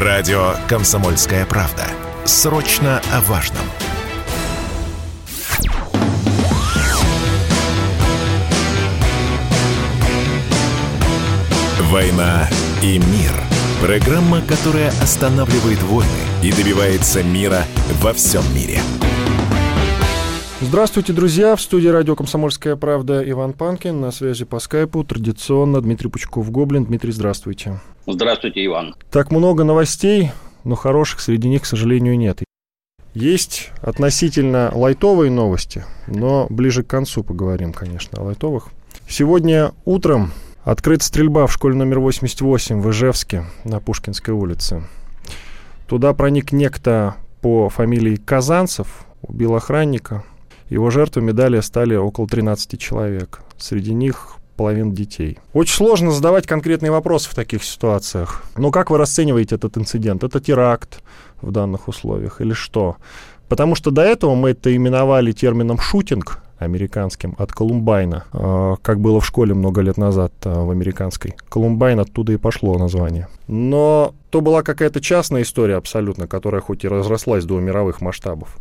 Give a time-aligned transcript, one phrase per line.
[0.00, 1.82] Радио «Комсомольская правда».
[2.24, 3.64] Срочно о важном.
[11.90, 12.48] «Война
[12.80, 13.32] и мир».
[13.82, 16.08] Программа, которая останавливает войны
[16.44, 17.64] и добивается мира
[18.00, 18.78] во всем мире.
[20.60, 21.56] Здравствуйте, друзья!
[21.56, 24.00] В студии радио «Комсомольская правда» Иван Панкин.
[24.00, 26.86] На связи по скайпу традиционно Дмитрий Пучков-Гоблин.
[26.86, 27.80] Дмитрий, здравствуйте.
[28.10, 28.94] Здравствуйте, Иван.
[29.10, 30.30] Так много новостей,
[30.64, 32.42] но хороших среди них, к сожалению, нет.
[33.12, 38.68] Есть относительно лайтовые новости, но ближе к концу поговорим, конечно, о лайтовых.
[39.06, 40.32] Сегодня утром
[40.64, 44.84] открыта стрельба в школе номер 88 в Ижевске на Пушкинской улице.
[45.86, 50.24] Туда проник некто по фамилии Казанцев, убил охранника,
[50.70, 53.42] его жертвами далее стали около 13 человек.
[53.58, 55.38] Среди них половина детей.
[55.54, 58.42] Очень сложно задавать конкретные вопросы в таких ситуациях.
[58.56, 60.24] Но как вы расцениваете этот инцидент?
[60.24, 61.02] Это теракт
[61.40, 62.96] в данных условиях или что?
[63.48, 69.20] Потому что до этого мы это именовали термином «шутинг», американским, от Колумбайна, э, как было
[69.20, 71.34] в школе много лет назад э, в американской.
[71.48, 73.28] Колумбайн оттуда и пошло название.
[73.46, 78.56] Но то была какая-то частная история абсолютно, которая хоть и разрослась до мировых масштабов.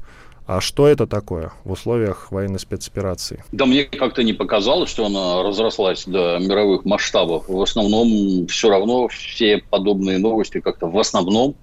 [0.47, 3.43] А что это такое в условиях военной спецоперации?
[3.51, 7.49] Да мне как-то не показалось, что она разрослась до мировых масштабов.
[7.49, 11.57] В основном все равно все подобные новости как-то в основном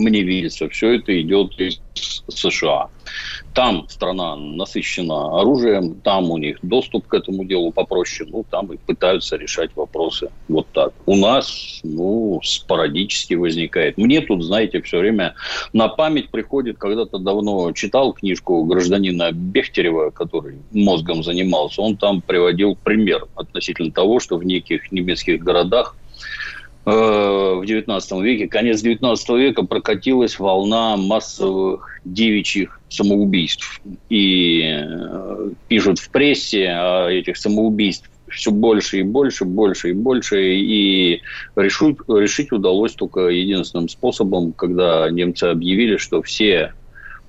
[0.00, 1.80] мне видится, все это идет из
[2.28, 2.88] США.
[3.54, 8.76] Там страна насыщена оружием, там у них доступ к этому делу попроще, ну, там и
[8.76, 10.92] пытаются решать вопросы вот так.
[11.06, 13.98] У нас, ну, спорадически возникает.
[13.98, 15.34] Мне тут, знаете, все время
[15.72, 22.76] на память приходит, когда-то давно читал книжку гражданина Бехтерева, который мозгом занимался, он там приводил
[22.76, 25.96] пример относительно того, что в неких немецких городах
[26.84, 33.80] в XIX веке, конец XIX века прокатилась волна массовых девичьих самоубийств.
[34.08, 40.54] И э, пишут в прессе о этих самоубийств все больше и больше, больше и больше.
[40.54, 41.20] И
[41.56, 46.72] решить, решить удалось только единственным способом, когда немцы объявили, что все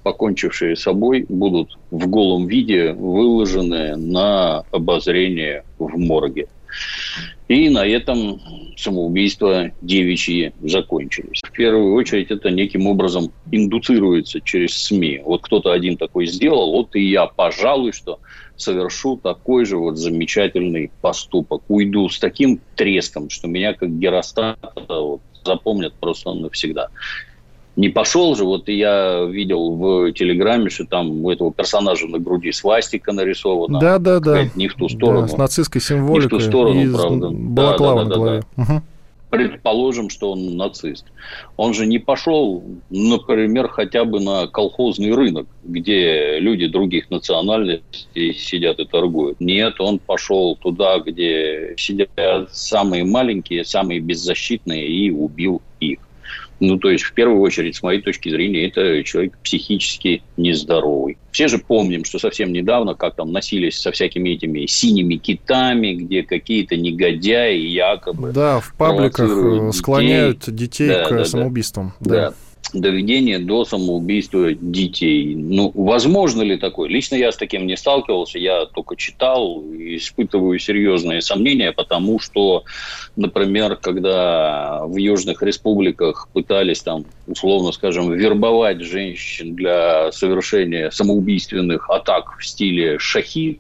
[0.03, 6.47] покончившие собой будут в голом виде выложены на обозрение в морге.
[7.51, 8.39] И на этом
[8.77, 11.41] самоубийства девичьи закончились.
[11.43, 15.23] В первую очередь это неким образом индуцируется через СМИ.
[15.25, 18.19] Вот кто-то один такой сделал, вот и я, пожалуй, что
[18.55, 21.63] совершу такой же вот замечательный поступок.
[21.67, 26.87] Уйду с таким треском, что меня как Геростата вот, запомнят просто навсегда
[27.81, 28.45] не пошел же.
[28.45, 33.79] Вот я видел в Телеграме, что там у этого персонажа на груди свастика нарисована.
[33.79, 34.43] Да, да, да.
[34.55, 35.23] Не в ту сторону.
[35.23, 36.21] Да, с нацистской символикой.
[36.21, 37.29] Не в ту сторону, и правда.
[37.31, 38.41] Балаклава да, да, на голове.
[38.55, 38.73] Да, да.
[38.75, 38.83] Угу.
[39.31, 41.05] Предположим, что он нацист.
[41.57, 48.79] Он же не пошел, например, хотя бы на колхозный рынок, где люди других национальностей сидят
[48.79, 49.39] и торгуют.
[49.39, 52.09] Нет, он пошел туда, где сидят
[52.51, 55.99] самые маленькие, самые беззащитные, и убил их.
[56.61, 61.17] Ну, то есть, в первую очередь, с моей точки зрения, это человек психически нездоровый.
[61.31, 66.21] Все же помним, что совсем недавно, как там носились со всякими этими синими китами, где
[66.21, 68.31] какие-то негодяи якобы...
[68.31, 69.73] Да, в пабликах детей.
[69.73, 71.93] склоняют детей да, к да, самоубийствам.
[71.99, 72.15] Да.
[72.15, 72.33] да
[72.73, 75.35] доведение до самоубийства детей.
[75.35, 76.89] Ну, возможно ли такое?
[76.89, 82.63] Лично я с таким не сталкивался, я только читал, испытываю серьезные сомнения, потому что,
[83.15, 92.37] например, когда в южных республиках пытались там, условно скажем, вербовать женщин для совершения самоубийственных атак
[92.37, 93.59] в стиле шахи,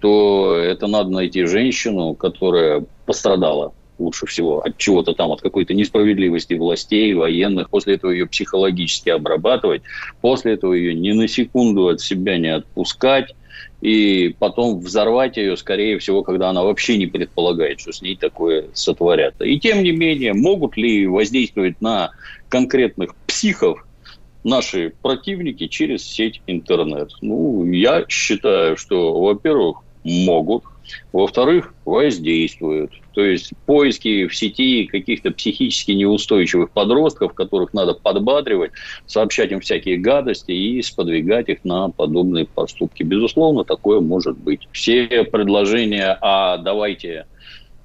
[0.00, 6.54] то это надо найти женщину, которая пострадала лучше всего от чего-то там, от какой-то несправедливости
[6.54, 9.82] властей, военных, после этого ее психологически обрабатывать,
[10.20, 13.34] после этого ее ни на секунду от себя не отпускать,
[13.80, 18.66] и потом взорвать ее, скорее всего, когда она вообще не предполагает, что с ней такое
[18.74, 19.34] сотворят.
[19.40, 22.10] И тем не менее, могут ли воздействовать на
[22.48, 23.84] конкретных психов
[24.44, 27.10] наши противники через сеть интернет?
[27.22, 30.62] Ну, я считаю, что, во-первых, могут,
[31.12, 32.92] во-вторых, воздействуют.
[33.12, 38.72] То есть поиски в сети каких-то психически неустойчивых подростков, которых надо подбадривать,
[39.06, 43.02] сообщать им всякие гадости и сподвигать их на подобные поступки.
[43.02, 44.68] Безусловно, такое может быть.
[44.72, 47.26] Все предложения, а давайте,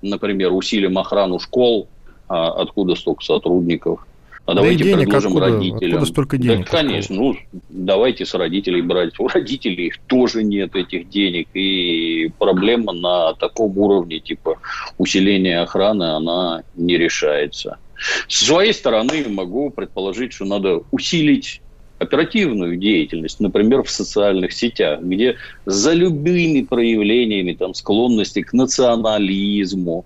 [0.02, 1.90] например, усилим охрану школ,
[2.30, 4.07] а откуда столько сотрудников,
[4.48, 5.90] а да давайте денег предложим откуда, родителям.
[5.90, 6.72] Откуда столько денег?
[6.72, 7.16] Да, конечно.
[7.18, 7.36] Ну,
[7.68, 9.20] давайте с родителей брать.
[9.20, 11.50] У родителей тоже нет этих денег.
[11.54, 14.58] И проблема на таком уровне, типа
[14.98, 17.78] усиления охраны, она не решается.
[18.30, 21.62] С своей стороны могу предположить, что надо усилить
[22.00, 25.36] оперативную деятельность, например, в социальных сетях, где
[25.66, 30.06] за любыми проявлениями там, склонности к национализму,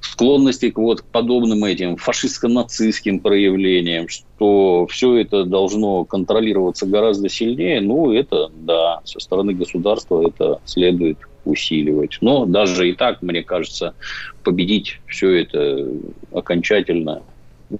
[0.00, 8.12] склонности к вот подобным этим фашистско-нацистским проявлениям, что все это должно контролироваться гораздо сильнее, ну,
[8.12, 12.18] это, да, со стороны государства это следует усиливать.
[12.20, 13.94] Но даже и так, мне кажется,
[14.42, 15.88] победить все это
[16.32, 17.22] окончательно,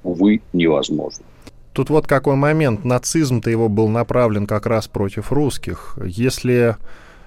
[0.02, 1.24] увы, невозможно.
[1.72, 2.84] Тут вот какой момент.
[2.84, 5.98] Нацизм-то его был направлен как раз против русских.
[6.02, 6.76] Если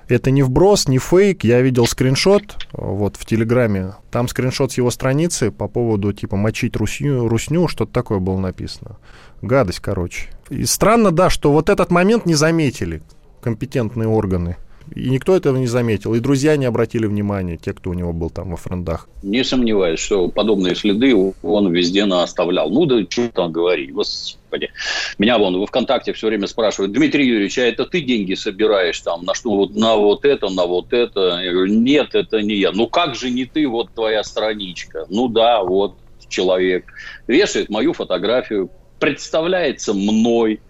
[0.09, 1.43] это не вброс, не фейк.
[1.43, 3.93] Я видел скриншот вот в Телеграме.
[4.11, 8.97] Там скриншот с его страницы по поводу, типа, мочить русню, русню что-то такое было написано.
[9.41, 10.29] Гадость, короче.
[10.49, 13.01] И странно, да, что вот этот момент не заметили
[13.41, 14.57] компетентные органы.
[14.95, 16.15] И никто этого не заметил.
[16.15, 19.07] И друзья не обратили внимания, те, кто у него был там во френдах.
[19.23, 22.69] Не сомневаюсь, что подобные следы он везде оставлял.
[22.69, 24.71] Ну да что там говорить, господи.
[25.17, 29.25] Меня вон во ВКонтакте все время спрашивают, Дмитрий Юрьевич, а это ты деньги собираешь там
[29.25, 31.39] на что, вот на вот это, на вот это?
[31.43, 32.71] Я говорю, нет, это не я.
[32.71, 35.05] Ну как же не ты, вот твоя страничка.
[35.09, 35.97] Ну да, вот
[36.29, 36.85] человек
[37.27, 38.69] вешает мою фотографию,
[38.99, 40.61] представляется мной,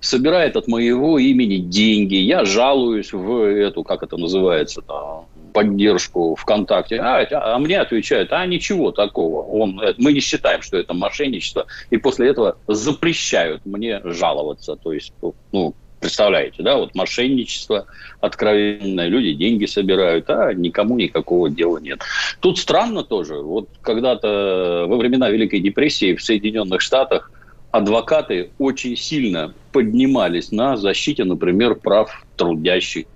[0.00, 7.00] собирает от моего имени деньги, я жалуюсь в эту, как это называется, там, поддержку ВКонтакте,
[7.00, 11.96] а, а мне отвечают, а ничего такого, он, мы не считаем, что это мошенничество, и
[11.96, 15.12] после этого запрещают мне жаловаться, то есть,
[15.52, 17.86] ну, представляете, да, вот мошенничество
[18.20, 22.02] откровенное, люди деньги собирают, а никому никакого дела нет.
[22.40, 27.32] Тут странно тоже, вот когда-то во времена Великой депрессии в Соединенных Штатах
[27.70, 33.08] адвокаты очень сильно поднимались на защите, например, прав трудящихся.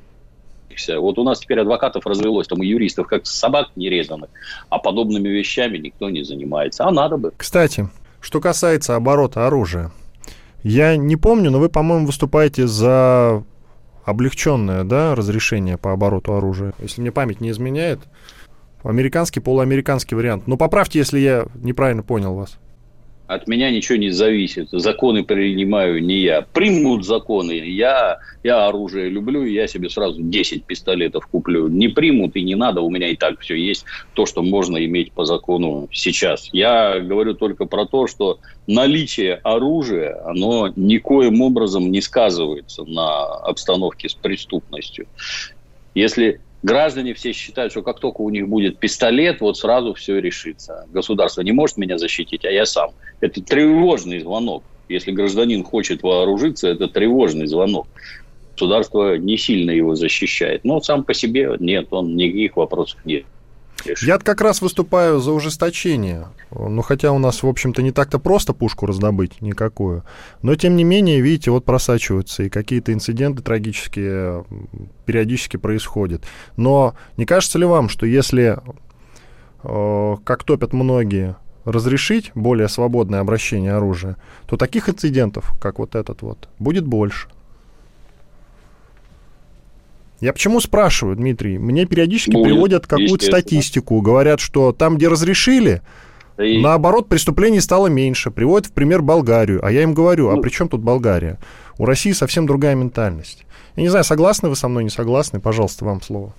[0.99, 4.31] Вот у нас теперь адвокатов развелось, там и юристов, как собак нерезанных,
[4.69, 6.85] а подобными вещами никто не занимается.
[6.85, 7.33] А надо бы.
[7.37, 7.89] Кстати,
[8.21, 9.93] что касается оборота оружия.
[10.63, 13.45] Я не помню, но вы, по-моему, выступаете за
[14.05, 16.73] облегченное да, разрешение по обороту оружия.
[16.79, 18.01] Если мне память не изменяет,
[18.83, 20.47] американский, полуамериканский вариант.
[20.47, 22.59] Но поправьте, если я неправильно понял вас.
[23.32, 24.69] От меня ничего не зависит.
[24.73, 26.43] Законы принимаю не я.
[26.43, 27.52] Примут законы.
[27.52, 31.69] Я, я оружие люблю, и я себе сразу 10 пистолетов куплю.
[31.69, 32.82] Не примут и не надо.
[32.82, 33.87] У меня и так все есть.
[34.12, 36.50] То, что можно иметь по закону сейчас.
[36.52, 44.11] Я говорю только про то, что наличие оружия, оно никоим образом не сказывается на обстановке
[44.11, 45.06] с преступностью.
[45.94, 50.87] Если граждане все считают, что как только у них будет пистолет, вот сразу все решится.
[50.91, 52.91] Государство не может меня защитить, а я сам.
[53.20, 54.64] Это тревожный звонок.
[54.88, 57.87] Если гражданин хочет вооружиться, это тревожный звонок.
[58.55, 60.64] Государство не сильно его защищает.
[60.64, 63.25] Но сам по себе нет, он никаких вопросов нет
[63.87, 64.08] решить.
[64.08, 66.29] Я как раз выступаю за ужесточение.
[66.50, 70.05] Ну, хотя у нас, в общем-то, не так-то просто пушку раздобыть никакую.
[70.43, 74.44] Но, тем не менее, видите, вот просачиваются, и какие-то инциденты трагические
[75.06, 76.25] периодически происходят.
[76.56, 78.58] Но не кажется ли вам, что если,
[79.64, 86.23] э, как топят многие, разрешить более свободное обращение оружия, то таких инцидентов, как вот этот
[86.23, 87.29] вот, будет больше?
[90.23, 91.59] Я почему спрашиваю, Дмитрий?
[91.59, 95.83] Мне периодически Будет, приводят какую-то статистику, говорят, что там, где разрешили,
[96.39, 96.61] и...
[96.61, 98.31] наоборот, преступлений стало меньше.
[98.31, 99.59] Приводят в пример Болгарию.
[99.67, 100.39] А я им говорю, а ну...
[100.39, 101.41] а при чем тут Болгария?
[101.77, 103.44] У России совсем другая ментальность.
[103.75, 105.41] Я не знаю, согласны вы со мной, не согласны?
[105.41, 106.32] Пожалуйста, вам слово.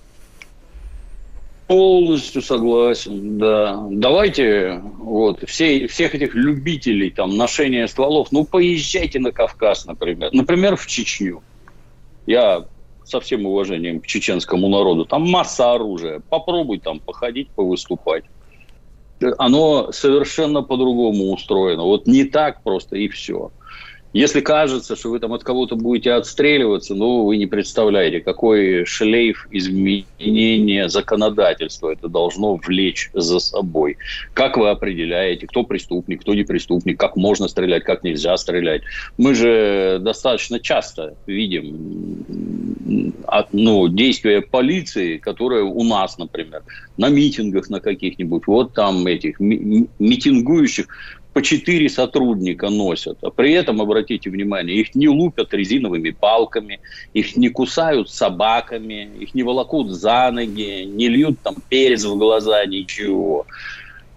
[1.66, 3.86] Полностью согласен, да.
[3.90, 10.76] Давайте вот все, всех этих любителей там ношения стволов, ну поезжайте на Кавказ, например, например
[10.76, 11.42] в Чечню.
[12.26, 12.64] Я
[13.04, 16.22] со всем уважением к чеченскому народу, там масса оружия.
[16.28, 18.24] Попробуй там походить, повыступать.
[19.38, 21.84] Оно совершенно по-другому устроено.
[21.84, 23.50] Вот не так просто и все.
[24.14, 29.48] Если кажется, что вы там от кого-то будете отстреливаться, ну, вы не представляете, какой шлейф
[29.50, 33.96] изменения законодательства это должно влечь за собой.
[34.32, 38.82] Как вы определяете, кто преступник, кто не преступник, как можно стрелять, как нельзя стрелять.
[39.18, 42.24] Мы же достаточно часто видим
[43.50, 46.62] ну, действия полиции, которые у нас, например,
[46.96, 50.86] на митингах на каких-нибудь, вот там этих митингующих
[51.34, 53.18] по четыре сотрудника носят.
[53.22, 56.80] А при этом, обратите внимание, их не лупят резиновыми палками,
[57.12, 62.64] их не кусают собаками, их не волокут за ноги, не льют там перец в глаза,
[62.66, 63.46] ничего.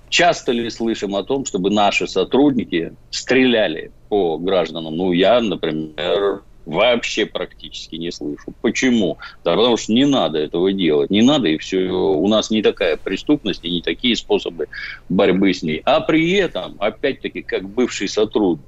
[0.09, 4.95] Часто ли слышим о том, чтобы наши сотрудники стреляли по гражданам?
[4.95, 8.53] Ну, я, например, Вообще практически не слышу.
[8.61, 9.17] Почему?
[9.45, 11.09] Да потому что не надо этого делать.
[11.09, 11.87] Не надо, и все.
[11.87, 14.67] У нас не такая преступность и не такие способы
[15.07, 15.81] борьбы с ней.
[15.85, 18.65] А при этом, опять-таки, как бывший сотрудник,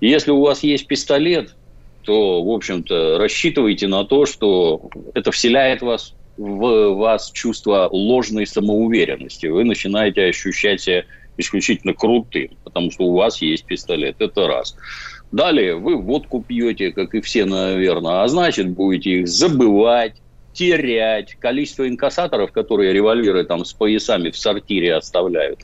[0.00, 1.54] если у вас есть пистолет,
[2.02, 9.46] то, в общем-то, рассчитывайте на то, что это вселяет вас в вас чувство ложной самоуверенности.
[9.46, 11.04] Вы начинаете ощущать себя
[11.36, 14.16] исключительно крутым, потому что у вас есть пистолет.
[14.18, 14.74] Это раз.
[15.32, 20.20] Далее вы водку пьете, как и все, наверное, а значит, будете их забывать,
[20.60, 21.36] терять.
[21.40, 25.60] Количество инкассаторов, которые револьверы там с поясами в сортире оставляют,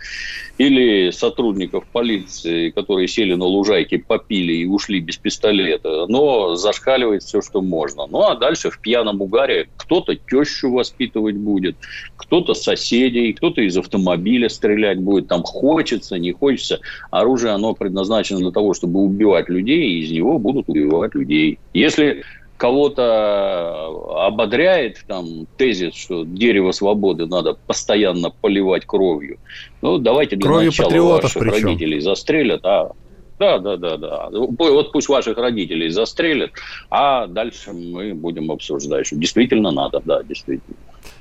[0.56, 7.42] или сотрудников полиции, которые сели на лужайке, попили и ушли без пистолета, но зашкаливает все,
[7.42, 8.06] что можно.
[8.06, 11.76] Ну, а дальше в пьяном угаре кто-то тещу воспитывать будет,
[12.16, 15.28] кто-то соседей, кто-то из автомобиля стрелять будет.
[15.28, 16.80] Там хочется, не хочется.
[17.10, 21.58] Оружие, оно предназначено для того, чтобы убивать людей, и из него будут убивать людей.
[21.74, 22.24] Если
[22.56, 29.38] кого-то ободряет там тезис, что дерево свободы надо постоянно поливать кровью.
[29.82, 31.66] Ну, давайте для Кровью начала ваших причем.
[31.66, 32.92] родителей застрелят, а
[33.38, 34.28] да, да, да, да.
[34.30, 36.52] Вот пусть ваших родителей застрелят,
[36.90, 40.76] а дальше мы будем обсуждать, что действительно надо, да, действительно.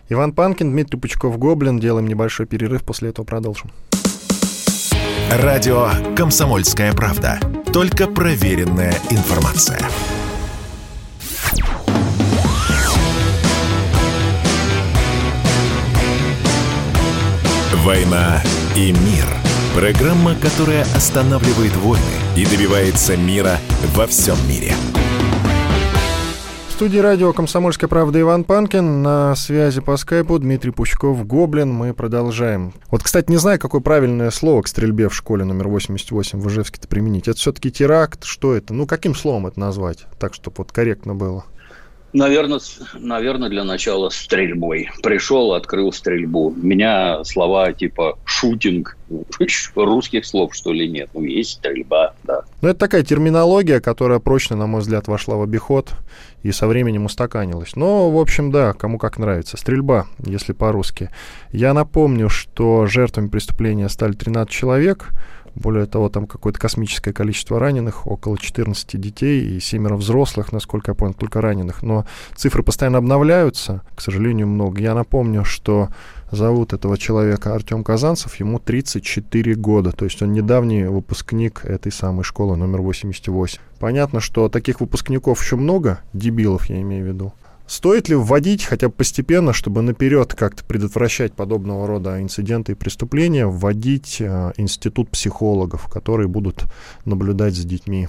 [0.08, 1.80] Иван Панкин, Дмитрий Пучков, Гоблин.
[1.80, 3.72] Делаем небольшой перерыв, после этого продолжим.
[5.32, 7.40] Радио «Комсомольская правда».
[7.74, 9.80] Только проверенная информация.
[17.86, 18.42] «Война
[18.76, 19.28] и мир»–
[19.76, 22.02] программа, которая останавливает войны
[22.36, 23.60] и добивается мира
[23.94, 24.74] во всем мире.
[26.68, 29.04] В студии радио «Комсомольская правда» Иван Панкин.
[29.04, 31.72] На связи по скайпу Дмитрий Пучков, Гоблин.
[31.72, 32.74] Мы продолжаем.
[32.90, 36.88] Вот, кстати, не знаю, какое правильное слово к стрельбе в школе номер 88 в Ижевске-то
[36.88, 37.28] применить.
[37.28, 38.24] Это все-таки теракт?
[38.24, 38.74] Что это?
[38.74, 40.08] Ну, каким словом это назвать?
[40.20, 41.46] Так, чтобы вот корректно было.
[42.16, 42.62] Наверное,
[42.94, 44.90] наверное, для начала стрельбой.
[45.04, 46.48] Пришел, открыл стрельбу.
[46.48, 48.98] У меня слова типа шутинг,
[49.76, 51.10] русских слов, что ли, нет.
[51.14, 52.44] Ну, есть стрельба, да.
[52.62, 55.92] Ну, это такая терминология, которая прочно, на мой взгляд, вошла в обиход
[56.42, 57.76] и со временем устаканилась.
[57.76, 59.58] Но, в общем, да, кому как нравится.
[59.58, 61.10] Стрельба, если по-русски.
[61.52, 65.10] Я напомню, что жертвами преступления стали 13 человек.
[65.56, 70.96] Более того, там какое-то космическое количество раненых, около 14 детей и семеро взрослых, насколько я
[70.96, 71.82] понял, только раненых.
[71.82, 74.82] Но цифры постоянно обновляются, к сожалению, много.
[74.82, 75.90] Я напомню, что
[76.32, 82.24] зовут этого человека Артем Казанцев, ему 34 года, то есть он недавний выпускник этой самой
[82.24, 83.60] школы номер 88.
[83.80, 87.34] Понятно, что таких выпускников еще много, дебилов я имею в виду.
[87.68, 93.48] Стоит ли вводить хотя бы постепенно, чтобы наперед как-то предотвращать подобного рода инциденты и преступления,
[93.48, 96.66] вводить э, институт психологов, которые будут
[97.06, 98.08] наблюдать за детьми?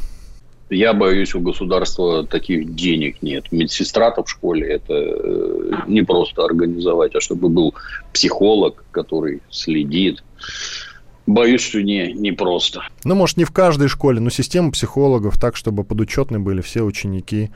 [0.68, 3.50] Я боюсь, у государства таких денег нет.
[3.50, 7.74] Медсестра-то в школе это э, не просто организовать, а чтобы был
[8.12, 10.22] психолог, который следит.
[11.26, 12.82] Боюсь, что не, не просто.
[13.04, 17.50] Ну, может, не в каждой школе, но система психологов так, чтобы подучетны были все ученики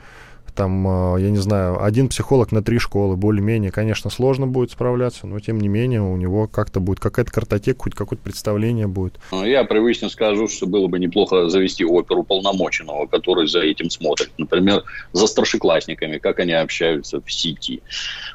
[0.61, 5.25] там, а, я не знаю, один психолог на три школы, более-менее, конечно, сложно будет справляться,
[5.25, 9.15] но тем не менее у него как-то будет какая-то картотека, хоть какое-то представление будет.
[9.31, 14.29] Ну, я привычно скажу, что было бы неплохо завести оперу полномоченного, который за этим смотрит.
[14.37, 17.81] Например, за старшеклассниками, как они общаются в сети.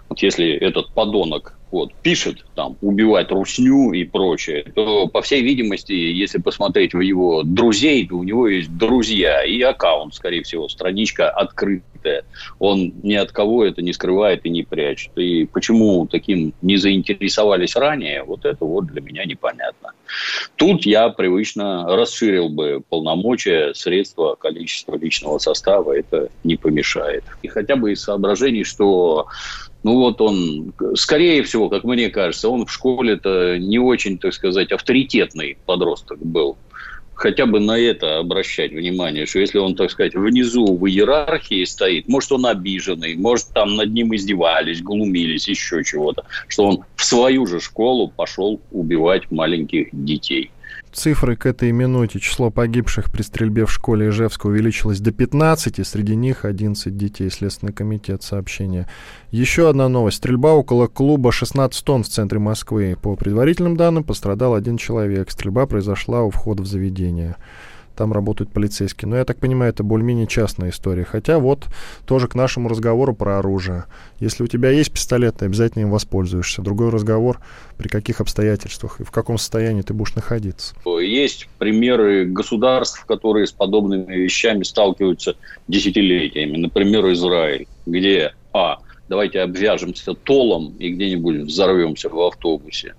[0.09, 5.92] Вот если этот подонок вот, пишет там убивать русню и прочее, то, по всей видимости,
[5.92, 11.28] если посмотреть в его друзей, то у него есть друзья и аккаунт, скорее всего, страничка
[11.28, 12.25] открытая.
[12.61, 15.11] Он ни от кого это не скрывает и не прячет.
[15.16, 19.90] И почему таким не заинтересовались ранее, вот это вот для меня непонятно.
[20.54, 27.25] Тут я привычно расширил бы полномочия, средства, количество личного состава, это не помешает.
[27.42, 29.26] И хотя бы из соображений, что
[29.87, 34.73] ну вот он, скорее всего, как мне кажется, он в школе-то не очень, так сказать,
[34.73, 36.57] авторитетный подросток был.
[37.14, 42.09] Хотя бы на это обращать внимание, что если он, так сказать, внизу в иерархии стоит,
[42.09, 47.47] может, он обиженный, может, там над ним издевались, глумились, еще чего-то, что он в свою
[47.47, 50.50] же школу пошел убивать маленьких детей
[50.97, 56.17] цифры к этой минуте число погибших при стрельбе в школе Ижевска увеличилось до 15, среди
[56.17, 58.88] них 11 детей, Следственный комитет сообщения.
[59.31, 60.17] Еще одна новость.
[60.17, 62.97] Стрельба около клуба 16 тонн в центре Москвы.
[63.00, 65.31] По предварительным данным пострадал один человек.
[65.31, 67.37] Стрельба произошла у входа в заведение.
[67.97, 69.09] Там работают полицейские.
[69.09, 71.05] Но я так понимаю, это более-менее частная история.
[71.05, 71.67] Хотя вот
[72.07, 73.85] тоже к нашему разговору про оружие.
[74.21, 76.62] Если у тебя есть пистолет, ты обязательно им воспользуешься.
[76.62, 77.41] Другой разговор,
[77.76, 80.75] при каких обстоятельствах и в каком состоянии ты будешь находиться.
[81.00, 85.37] Есть примеры государств, которые с подобными вещами сталкиваются
[85.69, 86.59] десятилетиями.
[86.59, 92.95] Например, Израиль, где, а, давайте обвяжемся толом и где-нибудь взорвемся в автобусе.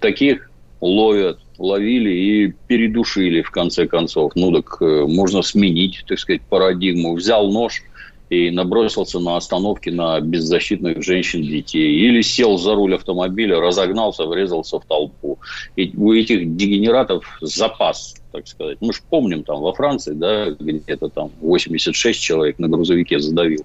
[0.00, 4.32] Таких ловят, ловили и передушили в конце концов.
[4.34, 7.14] Ну так э, можно сменить, так сказать, парадигму.
[7.14, 7.82] Взял нож
[8.28, 11.94] и набросился на остановке на беззащитных женщин, детей.
[12.00, 15.38] Или сел за руль автомобиля, разогнался, врезался в толпу.
[15.76, 18.78] И у этих дегенератов запас, так сказать.
[18.80, 23.64] Мы же помним там во Франции, да, где-то там 86 человек на грузовике задавил.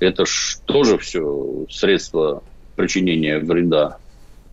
[0.00, 2.42] Это ж тоже все средства
[2.76, 3.98] причинения вреда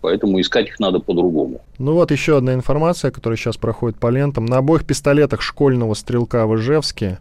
[0.02, 1.62] Поэтому искать их надо по-другому.
[1.78, 4.46] Ну вот еще одна информация, которая сейчас проходит по лентам.
[4.46, 7.20] На обоих пистолетах школьного стрелка в Ижевске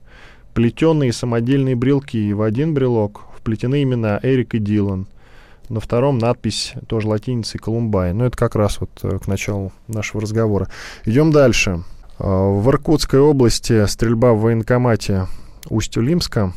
[0.55, 2.33] плетеные самодельные брелки.
[2.33, 5.07] В один брелок вплетены имена Эрик и Дилан.
[5.69, 8.13] На втором надпись тоже латиницей Колумбай.
[8.13, 10.69] Ну, это как раз вот э, к началу нашего разговора.
[11.05, 11.83] Идем дальше.
[12.19, 15.27] А, в Иркутской области стрельба в военкомате
[15.69, 16.55] Усть-Улимска.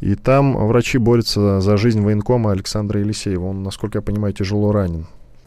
[0.00, 3.46] И там врачи борются за жизнь военкома Александра Елисеева.
[3.46, 5.06] Он, насколько я понимаю, тяжело ранен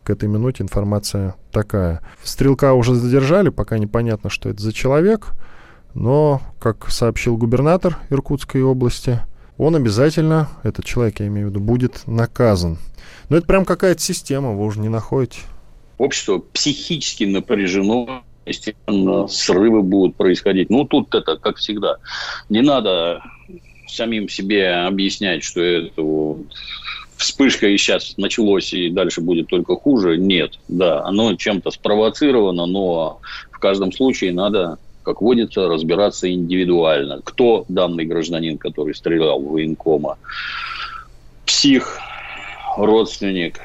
[0.09, 2.01] к этой минуте информация такая.
[2.23, 5.33] Стрелка уже задержали, пока непонятно, что это за человек,
[5.93, 9.19] но, как сообщил губернатор Иркутской области,
[9.59, 12.79] он обязательно, этот человек, я имею в виду, будет наказан.
[13.29, 15.41] Но это прям какая-то система, вы уже не находите.
[15.99, 20.71] Общество психически напряжено, естественно, срывы будут происходить.
[20.71, 21.97] Ну, тут это, как всегда,
[22.49, 23.21] не надо
[23.87, 26.47] самим себе объяснять, что это вот
[27.19, 30.17] вспышка и сейчас началось, и дальше будет только хуже.
[30.17, 33.19] Нет, да, оно чем-то спровоцировано, но
[33.51, 37.21] в каждом случае надо, как водится, разбираться индивидуально.
[37.23, 40.17] Кто данный гражданин, который стрелял в военкома?
[41.45, 41.99] Псих,
[42.77, 43.59] родственник,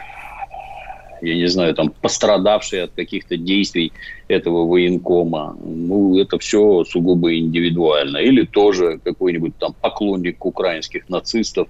[1.20, 3.92] я не знаю, там, пострадавшие от каких-то действий
[4.28, 5.56] этого военкома.
[5.64, 8.18] Ну, это все сугубо индивидуально.
[8.18, 11.68] Или тоже какой-нибудь там поклонник украинских нацистов,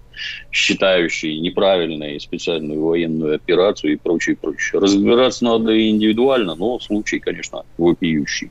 [0.50, 4.80] считающий неправильной специальную военную операцию и прочее, прочее.
[4.80, 8.50] Разбираться надо индивидуально, но случай, конечно, вопиющий.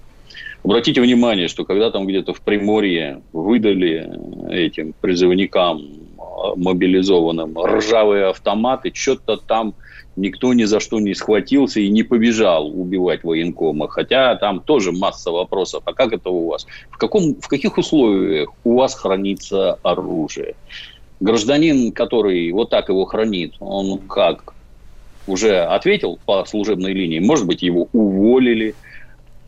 [0.64, 4.10] Обратите внимание, что когда там где-то в Приморье выдали
[4.50, 5.82] этим призывникам
[6.56, 9.76] мобилизованным ржавые автоматы, что-то там
[10.16, 13.88] никто ни за что не схватился и не побежал убивать военкома.
[13.88, 15.84] Хотя там тоже масса вопросов.
[15.86, 16.68] А как это у вас?
[16.90, 20.56] В, каком, в каких условиях у вас хранится оружие?
[21.20, 24.54] Гражданин, который вот так его хранит, он как?
[25.26, 27.20] Уже ответил по служебной линии?
[27.20, 28.76] Может быть, его уволили?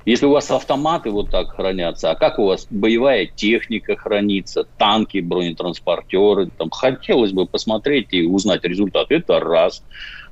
[0.06, 5.18] Если у вас автоматы вот так хранятся, а как у вас боевая техника хранится, танки,
[5.18, 9.08] бронетранспортеры, там хотелось бы посмотреть и узнать результат.
[9.10, 9.84] Это раз.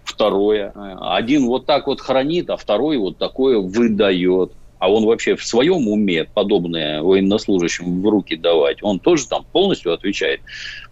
[0.03, 0.73] Второе.
[0.99, 4.51] Один вот так вот хранит, а второй вот такое выдает.
[4.79, 9.93] А он вообще в своем уме подобное военнослужащим в руки давать, он тоже там полностью
[9.93, 10.41] отвечает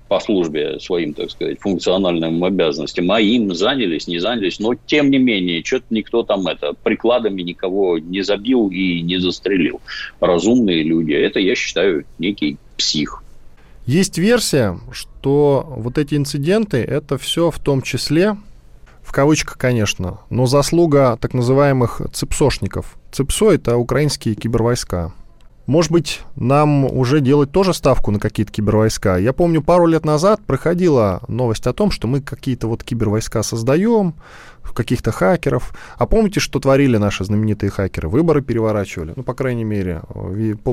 [0.07, 5.17] по службе своим, так сказать, функциональным обязанностям, а им занялись, не занялись, но тем не
[5.17, 9.79] менее, что-то никто там это прикладами никого не забил и не застрелил.
[10.19, 13.23] Разумные люди, это, я считаю, некий псих.
[13.85, 18.35] Есть версия, что вот эти инциденты, это все в том числе
[19.11, 22.95] в кавычках, конечно, но заслуга так называемых цепсошников.
[23.11, 25.11] Цепсо— это украинские кибервойска.
[25.65, 29.17] Может быть, нам уже делать тоже ставку на какие-то кибервойска?
[29.17, 34.15] Я помню, пару лет назад проходила новость о том, что мы какие-то вот кибервойска создаем,
[34.73, 35.73] каких-то хакеров.
[35.97, 38.09] А помните, что творили наши знаменитые хакеры?
[38.09, 39.13] Выборы переворачивали.
[39.15, 40.01] Ну, по крайней мере,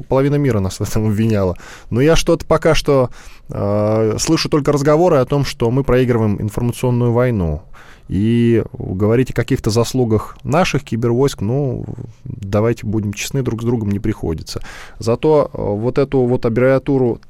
[0.08, 1.56] половина мира нас в этом обвиняла.
[1.90, 3.10] Но я что-то пока что
[3.48, 7.62] э, слышу только разговоры о том, что мы проигрываем информационную войну.
[8.08, 11.84] И говорить о каких-то заслугах наших кибервойск, ну,
[12.24, 14.62] давайте будем честны, друг с другом не приходится.
[14.98, 17.20] Зато э, вот эту вот аббревиатуру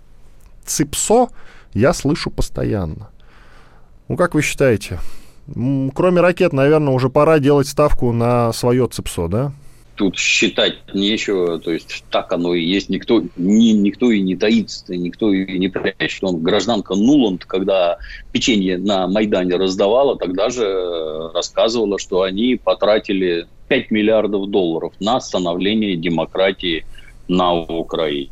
[0.66, 1.28] ЦИПСО
[1.74, 3.08] я слышу постоянно.
[4.06, 5.00] Ну, как вы считаете?
[5.54, 9.52] Кроме ракет, наверное, уже пора делать ставку на свое ЦИПСО, да?
[9.98, 14.96] тут считать нечего, то есть так оно и есть, никто, ни, никто и не таится,
[14.96, 16.22] никто и не прячет.
[16.22, 17.98] Он гражданка Нуланд, когда
[18.30, 25.96] печенье на Майдане раздавала, тогда же рассказывала, что они потратили 5 миллиардов долларов на становление
[25.96, 26.86] демократии
[27.26, 28.30] на Украине.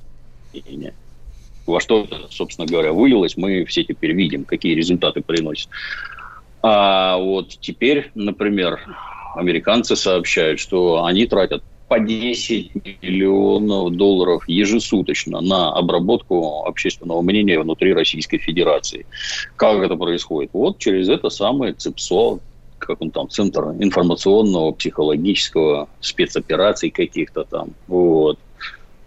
[1.67, 5.69] Во что, собственно говоря, вылилось, мы все теперь видим, какие результаты приносит.
[6.63, 8.81] А вот теперь, например,
[9.37, 17.93] американцы сообщают, что они тратят по 10 миллионов долларов ежесуточно на обработку общественного мнения внутри
[17.93, 19.07] Российской Федерации.
[19.55, 20.51] Как это происходит?
[20.53, 22.41] Вот через это самое ЦИПСО,
[22.79, 27.69] как он там, Центр информационного, психологического, спецопераций каких-то там.
[27.87, 28.39] Вот.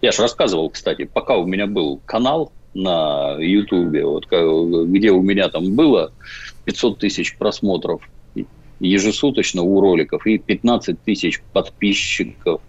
[0.00, 5.48] Я же рассказывал, кстати, пока у меня был канал на Ютубе, вот, где у меня
[5.50, 6.12] там было
[6.70, 8.08] 500 тысяч просмотров
[8.78, 12.60] ежесуточно у роликов и 15 тысяч подписчиков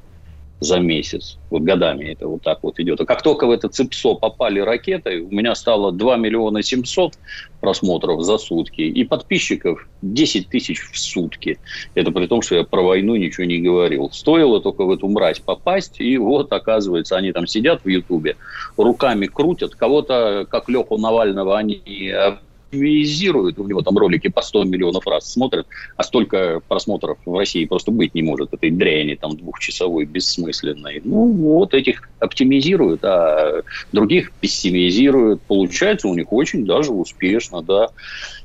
[0.59, 1.37] за месяц.
[1.49, 2.99] Вот годами это вот так вот идет.
[3.01, 7.13] А как только в это ЦИПСО попали ракеты, у меня стало 2 миллиона 700
[7.59, 11.59] просмотров за сутки и подписчиков 10 тысяч в сутки.
[11.95, 14.09] Это при том, что я про войну ничего не говорил.
[14.11, 18.35] Стоило только в эту мразь попасть, и вот, оказывается, они там сидят в Ютубе,
[18.77, 19.75] руками крутят.
[19.75, 21.81] Кого-то, как Леху Навального, они
[22.71, 27.65] оптимизирует, у него там ролики по 100 миллионов раз смотрят, а столько просмотров в России
[27.65, 31.01] просто быть не может, этой дряни там двухчасовой, бессмысленной.
[31.03, 35.41] Ну, вот этих оптимизируют, а других пессимизируют.
[35.41, 37.89] Получается у них очень даже успешно, да.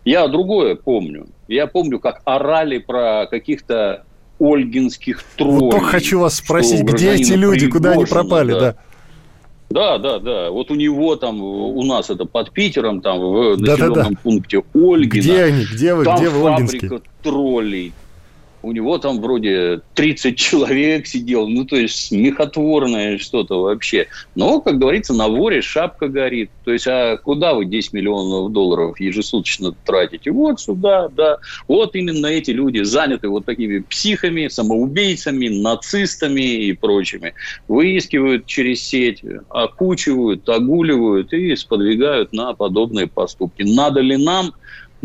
[0.05, 1.27] Я другое помню.
[1.49, 4.05] Я помню, как орали про каких-то
[4.39, 5.61] ольгинских троллей.
[5.61, 8.61] Вот только хочу вас спросить, где эти люди, куда они пропали, да?
[8.61, 8.77] да?
[9.69, 10.51] Да, да, да.
[10.51, 14.17] Вот у него там, у нас это под Питером, там в населенном да, да, да.
[14.23, 15.21] пункте Ольгина.
[15.21, 15.65] Где они?
[15.65, 16.05] Где вы?
[16.05, 17.93] Там где вы, фабрика троллей
[18.67, 24.09] у него там вроде 30 человек сидел, ну, то есть смехотворное что-то вообще.
[24.35, 26.51] Но, как говорится, на воре шапка горит.
[26.65, 30.33] То есть, а куда вы 10 миллионов долларов ежесуточно тратите?
[30.33, 31.39] Вот сюда, да.
[31.69, 37.35] Вот именно эти люди заняты вот такими психами, самоубийцами, нацистами и прочими.
[37.69, 43.63] Выискивают через сеть, окучивают, огуливают и сподвигают на подобные поступки.
[43.63, 44.53] Надо ли нам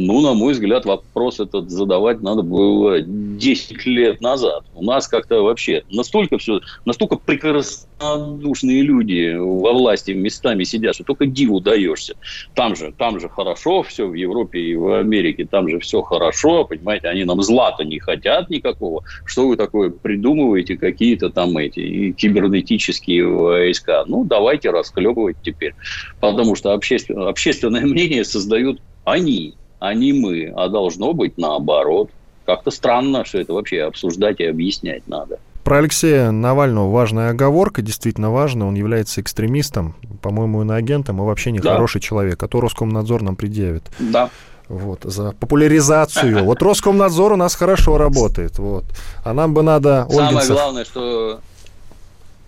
[0.05, 4.63] ну, на мой взгляд, вопрос этот задавать надо было 10 лет назад.
[4.73, 11.25] У нас как-то вообще настолько все, настолько прекраснодушные люди во власти местами сидят, что только
[11.25, 12.15] диву даешься.
[12.55, 16.65] Там же, там же хорошо все в Европе и в Америке, там же все хорошо,
[16.65, 19.03] понимаете, они нам злата не хотят никакого.
[19.25, 24.03] Что вы такое придумываете, какие-то там эти кибернетические войска?
[24.07, 25.73] Ну, давайте расклепывать теперь.
[26.19, 32.11] Потому что общественное, общественное мнение создают они, а не мы, а должно быть наоборот.
[32.45, 35.39] Как-то странно, что это вообще обсуждать и объяснять надо.
[35.63, 38.67] Про Алексея Навального важная оговорка, действительно важная.
[38.67, 42.07] Он является экстремистом, по-моему, иноагентом и вообще нехороший да.
[42.07, 43.83] человек, а то Роскомнадзор нам предъявит.
[43.97, 44.29] Да.
[44.69, 46.43] Вот, за популяризацию.
[46.45, 48.59] Вот Роскомнадзор у нас хорошо работает.
[48.59, 48.85] Вот.
[49.25, 50.07] А нам бы надо...
[50.11, 51.39] Самое главное, что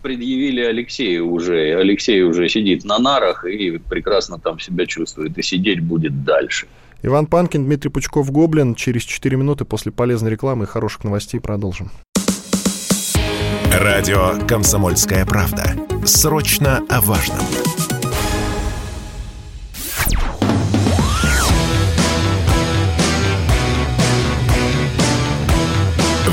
[0.03, 1.75] предъявили Алексею уже.
[1.79, 5.35] Алексей уже сидит на нарах и прекрасно там себя чувствует.
[5.35, 6.67] И сидеть будет дальше.
[7.05, 8.75] Иван Панкин, Дмитрий Пучков, Гоблин.
[8.75, 11.91] Через 4 минуты после полезной рекламы и хороших новостей продолжим.
[13.73, 15.75] Радио «Комсомольская правда».
[16.05, 17.39] Срочно о важном.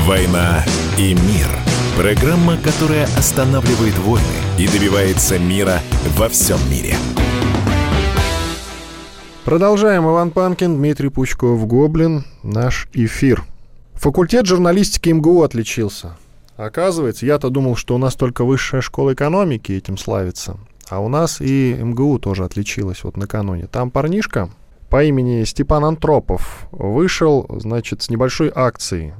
[0.05, 0.63] «Война
[0.97, 1.47] и мир»–
[1.97, 4.25] программа, которая останавливает войны
[4.57, 5.81] и добивается мира
[6.17, 6.95] во всем мире–
[9.45, 10.07] Продолжаем.
[10.07, 12.25] Иван Панкин, Дмитрий Пучков, Гоблин.
[12.43, 13.43] Наш эфир.
[13.95, 16.15] Факультет журналистики МГУ отличился.
[16.57, 20.57] Оказывается, я-то думал, что у нас только высшая школа экономики этим славится.
[20.89, 23.65] А у нас и МГУ тоже отличилась вот накануне.
[23.65, 24.49] Там парнишка
[24.91, 29.13] по имени Степан Антропов вышел, значит, с небольшой акцией.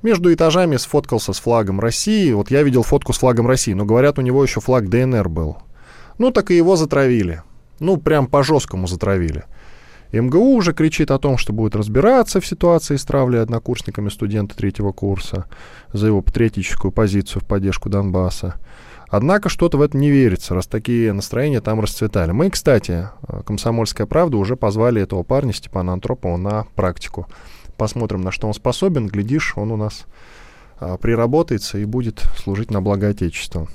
[0.00, 2.32] Между этажами сфоткался с флагом России.
[2.32, 5.58] Вот я видел фотку с флагом России, но говорят, у него еще флаг ДНР был.
[6.16, 7.42] Ну, так и его затравили.
[7.82, 9.44] Ну, прям по-жесткому затравили.
[10.12, 14.92] МГУ уже кричит о том, что будет разбираться в ситуации с травлей однокурсниками студента третьего
[14.92, 15.46] курса
[15.92, 18.54] за его патриотическую позицию в поддержку Донбасса.
[19.08, 22.30] Однако что-то в это не верится, раз такие настроения там расцветали.
[22.30, 23.08] Мы, кстати,
[23.44, 27.26] «Комсомольская правда» уже позвали этого парня, Степана Антропова, на практику.
[27.76, 29.08] Посмотрим, на что он способен.
[29.08, 30.04] Глядишь, он у нас
[30.78, 33.66] а, приработается и будет служить на благо Отечества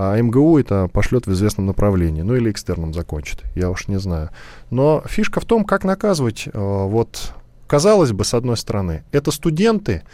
[0.00, 4.30] а МГУ это пошлет в известном направлении, ну или экстерном закончит, я уж не знаю.
[4.70, 6.46] Но фишка в том, как наказывать.
[6.46, 7.32] Э, вот,
[7.66, 10.04] казалось бы, с одной стороны, это студенты,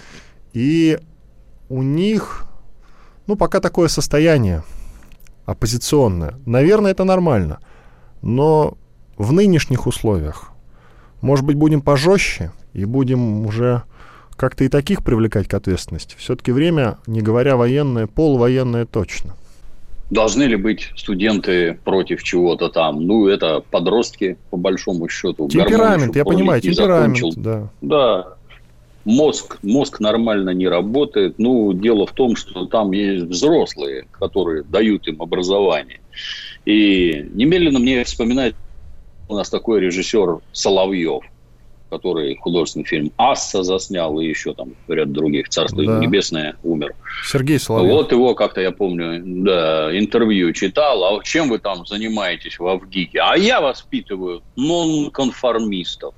[0.54, 0.98] и
[1.68, 2.46] у них,
[3.26, 4.62] ну, пока такое состояние
[5.44, 6.38] оппозиционное.
[6.46, 7.58] Наверное, это нормально.
[8.22, 8.78] Но
[9.18, 10.50] в нынешних условиях,
[11.20, 13.82] может быть, будем пожестче и будем уже
[14.34, 16.16] как-то и таких привлекать к ответственности.
[16.18, 19.34] Все-таки время, не говоря военное, полувоенное точно.
[20.10, 23.06] Должны ли быть студенты против чего-то там?
[23.06, 25.48] Ну, это подростки, по большому счету.
[25.48, 27.42] Темперамент, я понимаю, темперамент, закончил.
[27.42, 27.68] да.
[27.80, 28.26] Да.
[29.04, 31.38] мозг, мозг нормально не работает.
[31.38, 36.00] Ну, дело в том, что там есть взрослые, которые дают им образование.
[36.66, 38.54] И немедленно мне вспоминает
[39.28, 41.24] у нас такой режиссер Соловьев,
[41.98, 45.48] который художественный фильм «Асса» заснял, и еще там ряд других.
[45.48, 45.98] «Царство да.
[45.98, 46.94] небесное» умер.
[47.26, 47.92] Сергей Соловьев.
[47.92, 51.04] Вот его как-то, я помню, да, интервью читал.
[51.04, 53.20] А чем вы там занимаетесь в Авгике?
[53.20, 56.14] А я воспитываю нонконформистов.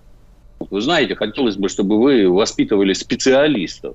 [0.59, 3.95] Вы знаете, хотелось бы, чтобы вы воспитывали специалистов,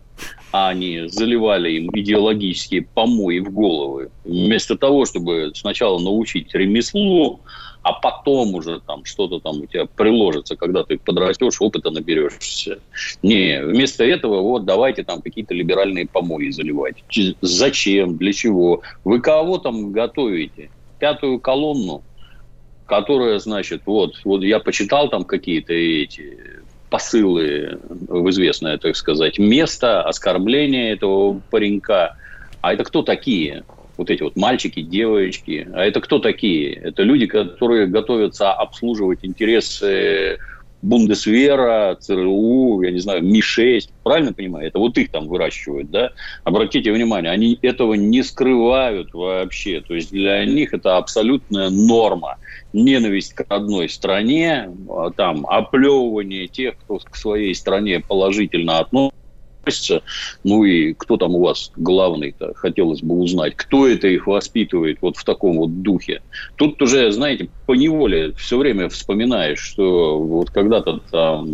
[0.52, 4.12] а не заливали им идеологические помои в головы.
[4.24, 7.40] Вместо того, чтобы сначала научить ремеслу,
[7.84, 12.80] а потом уже там что-то там у тебя приложится, когда ты подрастешь, опыта наберешься.
[13.24, 17.04] Не, вместо этого вот давайте там какие-то либеральные помои заливать.
[17.42, 18.18] Зачем?
[18.18, 18.82] Для чего?
[19.04, 20.70] Вы кого там готовите?
[21.00, 22.04] Пятую колонну?
[22.92, 26.38] которая, значит, вот, вот я почитал там какие-то эти
[26.90, 32.18] посылы в известное, так сказать, место оскорбления этого паренька.
[32.60, 33.64] А это кто такие?
[34.02, 35.68] Вот эти вот мальчики, девочки.
[35.76, 36.74] А это кто такие?
[36.74, 40.40] Это люди, которые готовятся обслуживать интересы
[40.82, 44.66] Бундесвера, ЦРУ, я не знаю, Ми-6, правильно понимаю?
[44.66, 46.10] Это вот их там выращивают, да?
[46.44, 49.82] Обратите внимание, они этого не скрывают вообще.
[49.82, 52.38] То есть для них это абсолютная норма.
[52.74, 59.21] Ненависть к одной стране, а там оплевывание тех, кто к своей стране положительно относится,
[59.62, 60.02] относятся.
[60.44, 63.56] Ну и кто там у вас главный-то, хотелось бы узнать.
[63.56, 66.22] Кто это их воспитывает вот в таком вот духе.
[66.56, 71.48] Тут уже, знаете, по неволе все время вспоминаешь, что вот когда-то там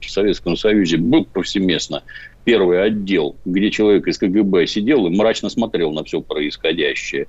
[0.00, 2.02] в Советском Союзе был повсеместно
[2.44, 7.26] первый отдел, где человек из КГБ сидел и мрачно смотрел на все происходящее.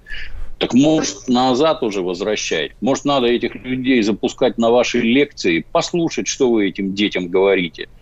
[0.58, 2.71] Так может назад уже возвращать?
[2.80, 7.88] Может надо этих людей запускать на ваши лекции, послушать, что вы этим детям говорите–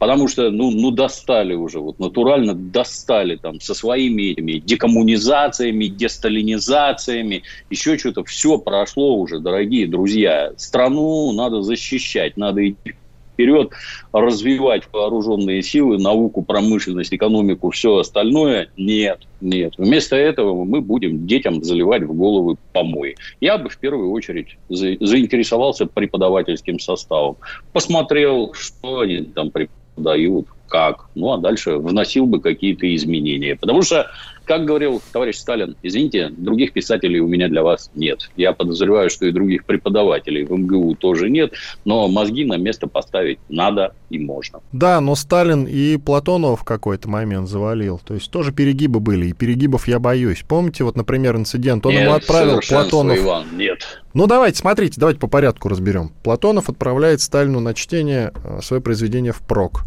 [0.00, 7.42] Потому что, ну, ну, достали уже, вот натурально достали там со своими этими декоммунизациями, десталинизациями,
[7.68, 8.24] еще что-то.
[8.24, 10.54] Все прошло уже, дорогие друзья.
[10.56, 12.94] Страну надо защищать, надо идти
[13.34, 13.72] вперед,
[14.12, 18.70] развивать вооруженные силы, науку, промышленность, экономику, все остальное.
[18.78, 19.74] Нет, нет.
[19.76, 23.16] Вместо этого мы будем детям заливать в головы помои.
[23.42, 27.36] Я бы в первую очередь заинтересовался преподавательским составом.
[27.74, 31.06] Посмотрел, что они там преподают дают, как.
[31.14, 33.56] Ну, а дальше вносил бы какие-то изменения.
[33.56, 34.10] Потому что,
[34.44, 38.30] как говорил товарищ Сталин, извините, других писателей у меня для вас нет.
[38.36, 41.52] Я подозреваю, что и других преподавателей в МГУ тоже нет,
[41.84, 44.60] но мозги на место поставить надо и можно.
[44.72, 48.00] Да, но Сталин и Платонов в какой-то момент завалил.
[48.02, 50.44] То есть тоже перегибы были, и перегибов я боюсь.
[50.46, 53.18] Помните, вот, например, инцидент, он нет, ему отправил Платонов...
[53.18, 54.02] Иван, нет.
[54.14, 56.12] Ну, давайте, смотрите, давайте по порядку разберем.
[56.22, 59.84] Платонов отправляет Сталину на чтение э, свое произведение в прок.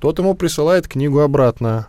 [0.00, 1.88] Тот ему присылает книгу обратно.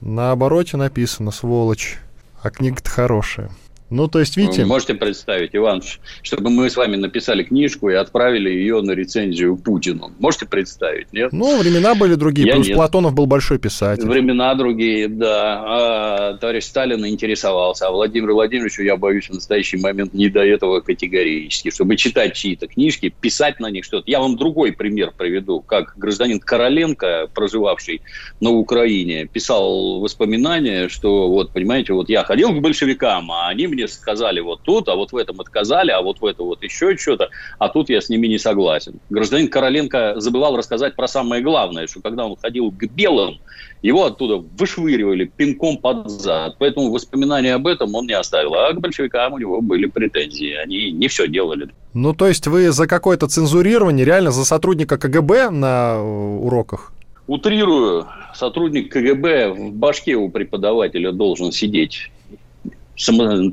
[0.00, 1.98] На обороте написано «сволочь»,
[2.42, 3.50] а книга-то хорошая.
[3.88, 4.62] Ну, то есть, видите...
[4.62, 5.80] Вы можете представить, Иван,
[6.22, 10.12] чтобы мы с вами написали книжку и отправили ее на рецензию Путину.
[10.18, 11.32] Можете представить, нет?
[11.32, 12.48] Ну, времена были другие.
[12.48, 12.76] Я Плюс нет.
[12.76, 14.04] Платонов был большой писатель.
[14.04, 15.62] Времена другие, да.
[15.64, 17.86] А, товарищ Сталин интересовался.
[17.86, 21.70] А Владимиру Владимировичу, я боюсь, в настоящий момент не до этого категорически.
[21.70, 24.10] Чтобы читать чьи-то книжки, писать на них что-то.
[24.10, 25.60] Я вам другой пример приведу.
[25.60, 28.02] Как гражданин Короленко, проживавший
[28.40, 33.88] на Украине, писал воспоминания, что вот, понимаете, вот я ходил к большевикам, а они мне
[33.88, 37.28] сказали вот тут, а вот в этом отказали, а вот в это вот еще что-то,
[37.58, 38.94] а тут я с ними не согласен.
[39.10, 43.38] Гражданин Короленко забывал рассказать про самое главное, что когда он ходил к белым,
[43.82, 46.56] его оттуда вышвыривали пинком под зад.
[46.58, 48.54] Поэтому воспоминания об этом он не оставил.
[48.54, 50.54] А к большевикам у него были претензии.
[50.54, 51.68] Они не все делали.
[51.92, 56.92] Ну, то есть вы за какое-то цензурирование, реально за сотрудника КГБ на э, уроках?
[57.26, 62.10] Утрирую, сотрудник КГБ в башке у преподавателя должен сидеть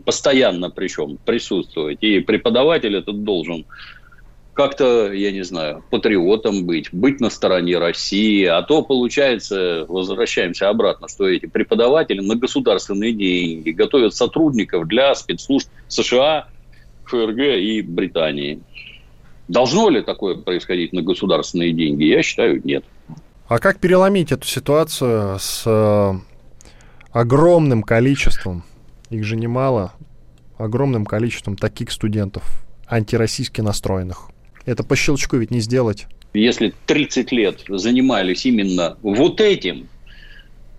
[0.06, 2.00] постоянно причем присутствовать.
[2.02, 3.66] И преподаватель этот должен
[4.54, 8.46] как-то, я не знаю, патриотом быть, быть на стороне России.
[8.46, 15.70] А то, получается, возвращаемся обратно, что эти преподаватели на государственные деньги готовят сотрудников для спецслужб
[15.88, 16.48] США,
[17.06, 18.62] ФРГ и Британии.
[19.48, 22.06] Должно ли такое происходить на государственные деньги?
[22.06, 22.86] Я считаю, нет.
[23.48, 26.14] А как переломить эту ситуацию с э,
[27.12, 28.64] огромным количеством
[29.14, 29.94] их же немало,
[30.58, 34.30] огромным количеством таких студентов, антироссийски настроенных.
[34.66, 36.08] Это по щелчку ведь не сделать.
[36.34, 39.88] Если 30 лет занимались именно вот этим,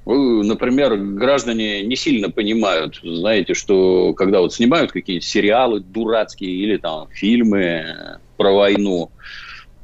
[0.05, 7.09] например, граждане не сильно понимают, знаете, что когда вот снимают какие-то сериалы дурацкие или там
[7.11, 9.11] фильмы про войну,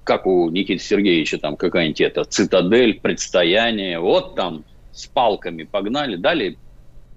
[0.03, 6.59] как у Никиты Сергеевича там какая-нибудь это цитадель, предстояние, вот там с палками погнали, дали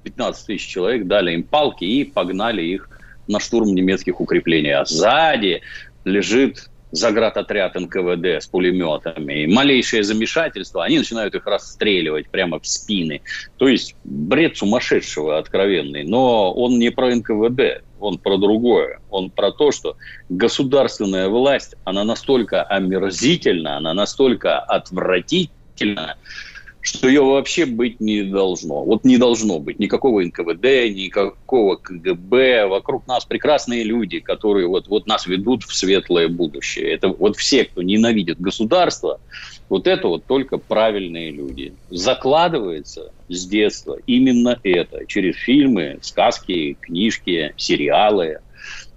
[0.04, 2.90] 15 тысяч человек, дали им палки и погнали их
[3.28, 4.72] на штурм немецких укреплений.
[4.72, 5.62] А сзади
[6.06, 9.44] лежит заградотряд НКВД с пулеметами.
[9.44, 13.22] И малейшее замешательство, они начинают их расстреливать прямо в спины.
[13.58, 16.04] То есть бред сумасшедшего откровенный.
[16.04, 19.00] Но он не про НКВД, он про другое.
[19.10, 19.98] Он про то, что
[20.30, 26.18] государственная власть, она настолько омерзительна, она настолько отвратительна,
[26.84, 28.84] что ее вообще быть не должно.
[28.84, 32.68] Вот не должно быть никакого НКВД, никакого КГБ.
[32.68, 36.92] Вокруг нас прекрасные люди, которые вот, вот нас ведут в светлое будущее.
[36.92, 39.22] Это вот все, кто ненавидит государство,
[39.70, 41.74] вот это вот только правильные люди.
[41.90, 45.06] Закладывается с детства именно это.
[45.08, 48.40] Через фильмы, сказки, книжки, сериалы.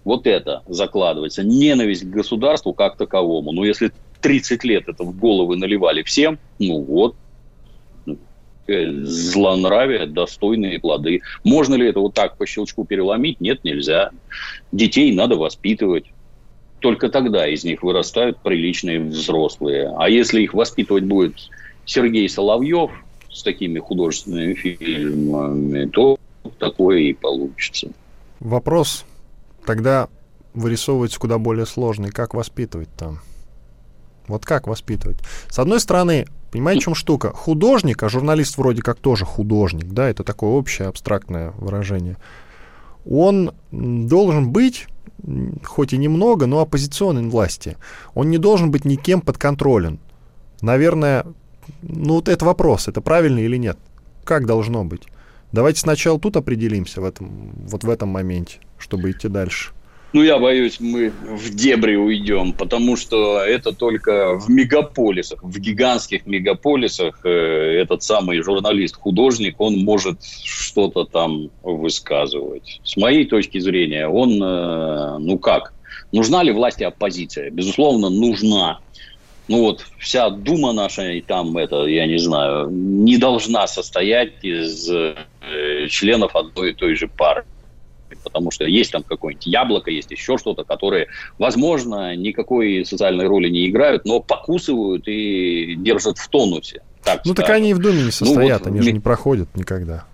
[0.03, 1.45] Вот это закладывается.
[1.45, 3.53] Ненависть к государству как таковому.
[3.53, 7.15] Но если 30 лет это в головы наливали всем, ну вот,
[8.69, 11.23] злонравия достойные плоды.
[11.45, 13.41] Можно ли это вот так по щелчку переломить?
[13.41, 14.11] Нет, нельзя.
[14.73, 16.07] Детей надо воспитывать.
[16.81, 19.93] Только тогда из них вырастают приличные взрослые.
[19.97, 21.51] А если их воспитывать будет
[21.85, 22.91] Сергей Соловьев
[23.31, 26.19] с такими художественными фильмами, то
[26.59, 27.89] такое и получится.
[28.41, 29.05] Вопрос
[29.65, 30.09] тогда
[30.55, 32.11] вырисовывается куда более сложный.
[32.11, 33.21] Как воспитывать там?
[34.27, 35.19] Вот как воспитывать?
[35.49, 36.27] С одной стороны,
[36.57, 37.33] понимаете, в чем штука?
[37.35, 42.17] Художник, а журналист вроде как тоже художник, да, это такое общее абстрактное выражение.
[43.05, 44.87] Он должен быть,
[45.63, 47.77] хоть и немного, но оппозиционной власти.
[48.15, 49.99] Он не должен быть никем подконтролен.
[50.63, 51.27] Наверное,
[51.83, 53.79] ну вот это вопрос, это правильно или нет?
[54.25, 55.03] Как должно быть?
[55.53, 59.73] Давайте сначала тут определимся в этом, вот в этом моменте, чтобы идти дальше.
[60.13, 66.27] Ну, я боюсь, мы в дебри уйдем, потому что это только в мегаполисах, в гигантских
[66.27, 72.81] мегаполисах э, этот самый журналист-художник, он может что-то там высказывать.
[72.85, 75.75] С моей точки зрения, он, э, ну как,
[76.13, 77.51] нужна ли власти оппозиция?
[77.51, 78.79] Безусловно, нужна.
[79.49, 84.89] Ну вот вся дума наша, и там это, я не знаю, не должна состоять из
[84.89, 85.17] э,
[85.89, 87.56] членов одной и той же партии
[88.23, 93.69] потому что есть там какое-нибудь яблоко, есть еще что-то, которые, возможно, никакой социальной роли не
[93.69, 96.83] играют, но покусывают и держат в тонусе.
[97.03, 99.49] Так ну, так они и в Думе не состоят, ну, вот, они же не проходят
[99.55, 100.05] никогда.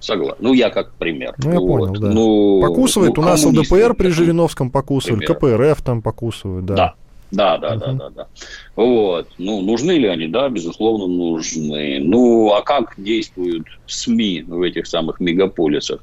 [0.00, 0.36] Согласен.
[0.40, 1.34] Ну, я как пример.
[1.38, 1.66] Ну, я вот.
[1.66, 2.08] понял, да.
[2.08, 3.16] Ну, Покусывает.
[3.16, 6.94] Ну, У нас ЛДПР при Жириновском покусывали, КПРФ там покусывают, да.
[7.30, 7.80] Да, да, да, угу.
[7.80, 8.26] да, да, да.
[8.80, 9.28] Вот.
[9.36, 10.26] Ну, нужны ли они?
[10.26, 11.98] Да, безусловно, нужны.
[12.00, 16.00] Ну, а как действуют СМИ в этих самых мегаполисах?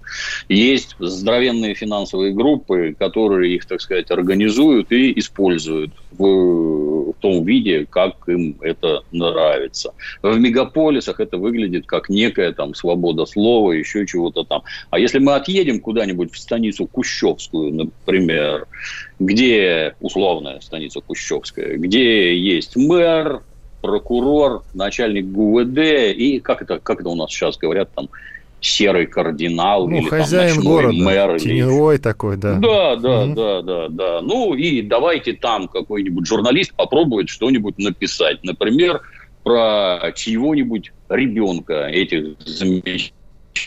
[0.48, 8.28] Есть здоровенные финансовые группы, которые их, так сказать, организуют и используют в, том виде, как
[8.28, 9.94] им это нравится.
[10.22, 14.64] В мегаполисах это выглядит как некая там свобода слова, еще чего-то там.
[14.90, 18.68] А если мы отъедем куда-нибудь в станицу Кущевскую, например,
[19.20, 23.42] где условная станица Кущевская, где есть мэр,
[23.82, 25.78] прокурор, начальник ГУВД
[26.16, 28.10] и как это, как это у нас сейчас говорят там,
[28.60, 31.40] серый кардинал ну, или хозяин там, города, мэр.
[31.40, 32.02] Теневой или...
[32.02, 32.56] такой, да.
[32.56, 33.34] Да, да, угу.
[33.36, 34.22] да, да, да.
[34.22, 38.44] Ну и давайте там какой-нибудь журналист попробует что-нибудь написать.
[38.44, 39.02] Например,
[39.44, 43.17] про чьего-нибудь ребенка этих замечательных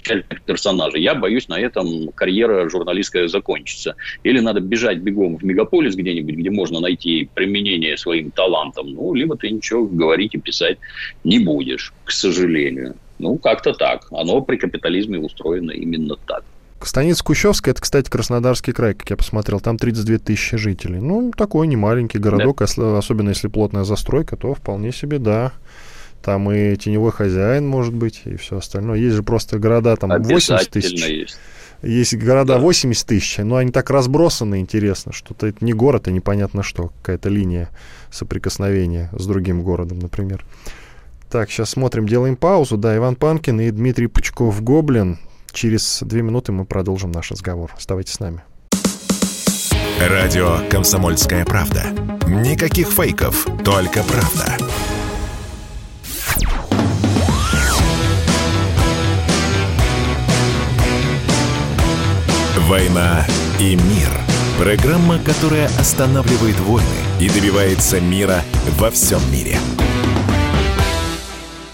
[0.02, 1.02] персонажей.
[1.02, 3.96] Я боюсь, на этом карьера журналистская закончится.
[4.22, 8.92] Или надо бежать бегом в мегаполис где-нибудь, где можно найти применение своим талантам.
[8.94, 10.78] Ну, либо ты ничего говорить и писать
[11.24, 12.96] не будешь, к сожалению.
[13.18, 14.06] Ну, как-то так.
[14.10, 16.44] Оно при капитализме устроено именно так.
[16.82, 20.98] Станица Кущевская, это, кстати, Краснодарский край, как я посмотрел, там 32 тысячи жителей.
[20.98, 22.98] Ну, такой немаленький городок, да.
[22.98, 25.52] особенно если плотная застройка, то вполне себе, да.
[26.22, 28.98] Там и теневой хозяин может быть, и все остальное.
[28.98, 31.02] Есть же просто города там 80 тысяч.
[31.04, 31.38] Есть.
[31.83, 32.59] Есть города да.
[32.59, 37.30] 80 тысяч, но они так разбросаны, интересно, что-то это не город, а непонятно что, какая-то
[37.30, 37.70] линия
[38.11, 40.44] соприкосновения с другим городом, например.
[41.30, 42.76] Так, сейчас смотрим, делаем паузу.
[42.76, 45.18] Да, Иван Панкин и Дмитрий Пучков-Гоблин.
[45.52, 47.72] Через две минуты мы продолжим наш разговор.
[47.76, 48.42] Оставайтесь с нами.
[50.00, 51.85] Радио «Комсомольская правда».
[52.26, 54.56] Никаких фейков, только правда.
[62.70, 63.26] «Война
[63.59, 64.09] и мир».
[64.56, 66.87] Программа, которая останавливает войны
[67.20, 68.44] и добивается мира
[68.78, 69.56] во всем мире.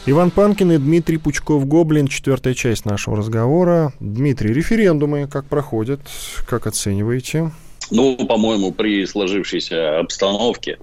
[0.07, 2.07] Иван Панкин и Дмитрий Пучков-Гоблин.
[2.07, 3.93] Четвертая часть нашего разговора.
[4.01, 6.01] Дмитрий, референдумы как проходят?
[6.49, 7.51] Как оцениваете?
[7.91, 10.79] Ну, по-моему, при сложившейся обстановке.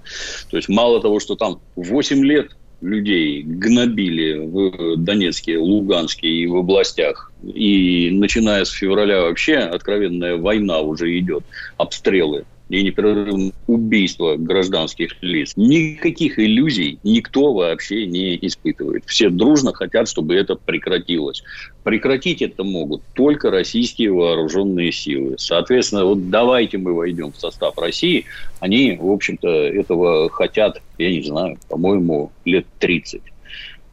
[0.51, 2.51] То есть мало того, что там 8 лет
[2.83, 7.31] людей гнобили в Донецке, Луганске и в областях.
[7.43, 11.43] И начиная с февраля вообще откровенная война уже идет,
[11.77, 15.53] обстрелы и непрерывное убийство гражданских лиц.
[15.55, 19.03] Никаких иллюзий никто вообще не испытывает.
[19.05, 21.43] Все дружно хотят, чтобы это прекратилось.
[21.83, 25.35] Прекратить это могут только российские вооруженные силы.
[25.37, 28.25] Соответственно, вот давайте мы войдем в состав России.
[28.59, 33.21] Они, в общем-то, этого хотят, я не знаю, по-моему, лет 30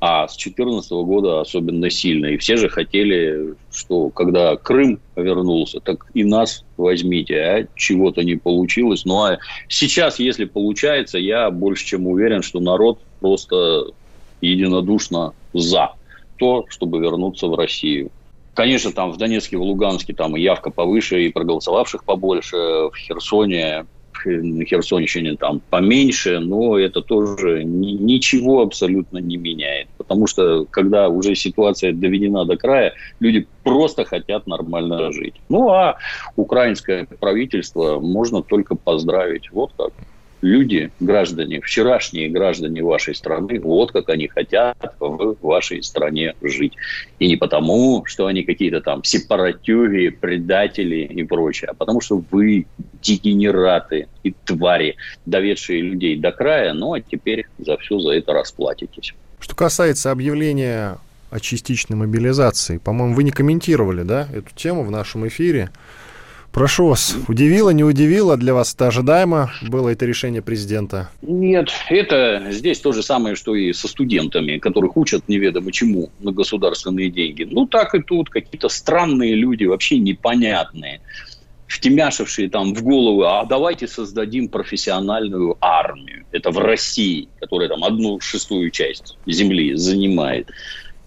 [0.01, 2.27] а с 2014 года особенно сильно.
[2.27, 8.37] И все же хотели, что когда Крым вернулся, так и нас возьмите, а чего-то не
[8.37, 9.05] получилось.
[9.05, 9.39] Ну а
[9.69, 13.93] сейчас, если получается, я больше чем уверен, что народ просто
[14.41, 15.93] единодушно за
[16.39, 18.11] то, чтобы вернуться в Россию.
[18.55, 23.85] Конечно, там в Донецке, в Луганске там явка повыше, и проголосовавших побольше, в Херсоне
[24.25, 29.89] Херсонщине там поменьше, но это тоже ни, ничего абсолютно не меняет.
[29.97, 35.35] Потому что, когда уже ситуация доведена до края, люди просто хотят нормально жить.
[35.49, 35.97] Ну, а
[36.37, 39.51] украинское правительство можно только поздравить.
[39.53, 39.91] Вот как
[40.43, 46.75] люди, граждане, вчерашние граждане вашей страны, вот как они хотят в вашей стране жить.
[47.19, 52.67] И не потому, что они какие-то там сепаратюги, предатели и прочее, а потому что вы
[53.03, 59.15] дегенераты и твари, доведшие людей до края, ну а теперь за все за это расплатитесь.
[59.39, 60.99] Что касается объявления
[61.31, 65.71] о частичной мобилизации, по-моему, вы не комментировали, да, эту тему в нашем эфире.
[66.53, 71.09] Прошу вас, удивило, не удивило, для вас это ожидаемо было это решение президента?
[71.23, 76.33] Нет, это здесь то же самое, что и со студентами, которых учат неведомо чему на
[76.33, 77.47] государственные деньги.
[77.49, 81.01] Ну, так и тут какие-то странные люди, вообще непонятные,
[81.69, 86.25] втемяшившие там в голову, а давайте создадим профессиональную армию.
[86.33, 90.51] Это в России, которая там одну шестую часть земли занимает.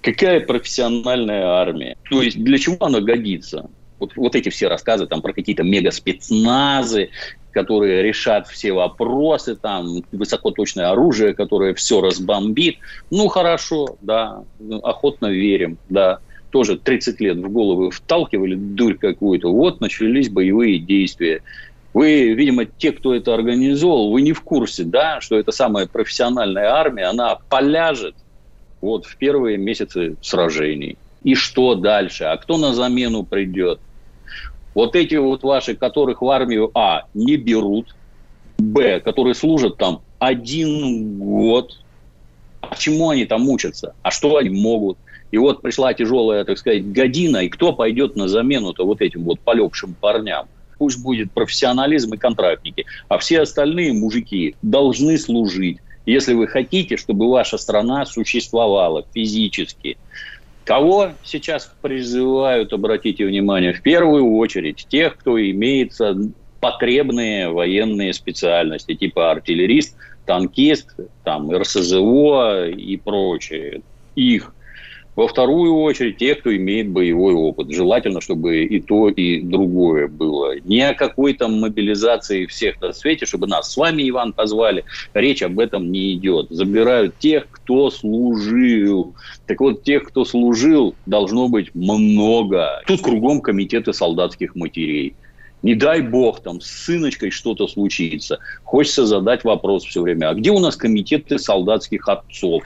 [0.02, 1.98] Какая профессиональная армия?
[2.10, 3.70] То есть для чего она годится?
[4.04, 7.10] Вот, вот эти все рассказы там про какие-то мегаспецназы,
[7.52, 12.78] которые решат все вопросы, там, высокоточное оружие, которое все разбомбит.
[13.12, 14.44] Ну, хорошо, да,
[14.82, 16.20] охотно верим, да.
[16.52, 19.52] Тоже 30 лет в голову вталкивали дурь какую-то.
[19.52, 21.42] Вот начались боевые действия.
[21.94, 26.70] Вы, видимо, те, кто это организовал, вы не в курсе, да, что эта самая профессиональная
[26.70, 28.16] армия, она поляжет
[28.82, 30.98] вот в первые месяцы сражений.
[31.24, 32.26] И что дальше?
[32.26, 33.80] А кто на замену придет?
[34.74, 37.96] Вот эти вот ваши, которых в армию А не берут,
[38.58, 41.80] Б, которые служат там один год,
[42.62, 43.94] а чему они там учатся?
[44.02, 44.98] А что они могут?
[45.32, 49.40] И вот пришла тяжелая, так сказать, година, и кто пойдет на замену-то вот этим вот
[49.40, 50.48] полегшим парням?
[50.78, 52.86] Пусть будет профессионализм и контрактники.
[53.10, 55.80] А все остальные мужики должны служить.
[56.06, 59.98] Если вы хотите, чтобы ваша страна существовала физически,
[60.66, 65.92] Кого сейчас призывают, обратите внимание, в первую очередь тех, кто имеет
[66.62, 70.96] потребные военные специальности, типа артиллерист, танкист,
[71.26, 73.82] там, РСЗО и прочее.
[74.16, 74.53] Их
[75.16, 77.72] во вторую очередь, те, кто имеет боевой опыт.
[77.72, 80.60] Желательно, чтобы и то, и другое было.
[80.60, 84.86] Ни о какой там мобилизации всех на свете, чтобы нас с вами, Иван, позвали.
[85.14, 86.48] Речь об этом не идет.
[86.50, 89.14] Забирают тех, кто служил.
[89.46, 92.82] Так вот, тех, кто служил, должно быть много.
[92.88, 95.14] Тут кругом комитеты солдатских матерей.
[95.62, 98.40] Не дай бог, там с сыночкой что-то случится.
[98.64, 100.30] Хочется задать вопрос все время.
[100.30, 102.64] А где у нас комитеты солдатских отцов?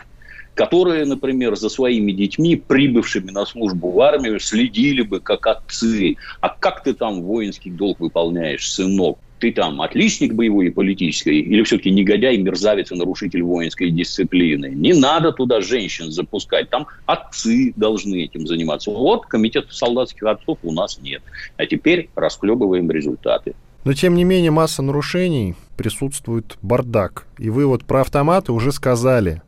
[0.57, 6.15] Которые, например, за своими детьми, прибывшими на службу в армию, следили бы как отцы.
[6.41, 9.19] А как ты там воинский долг выполняешь, сынок?
[9.37, 14.71] Ты там отличник боевой и политической или все-таки негодяй, мерзавец и нарушитель воинской дисциплины?
[14.73, 16.71] Не надо туда женщин запускать.
[16.71, 18.89] Там отцы должны этим заниматься.
[18.89, 21.21] Вот комитет солдатских отцов у нас нет.
[21.57, 23.53] А теперь расклебываем результаты.
[23.83, 27.27] Но, тем не менее, масса нарушений, присутствует бардак.
[27.37, 29.43] И вы вот про автоматы уже сказали.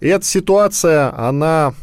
[0.00, 1.74] И эта ситуация, она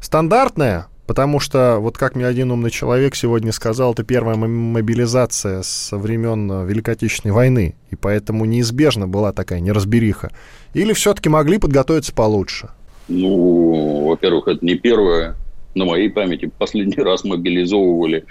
[0.00, 5.98] стандартная, потому что, вот как мне один умный человек сегодня сказал, это первая мобилизация со
[5.98, 10.30] времен Великой Отечественной войны, и поэтому неизбежно была такая неразбериха.
[10.74, 12.70] Или все-таки могли подготовиться получше?
[13.08, 15.34] Ну, во-первых, это не первое.
[15.74, 18.24] На моей памяти последний раз мобилизовывали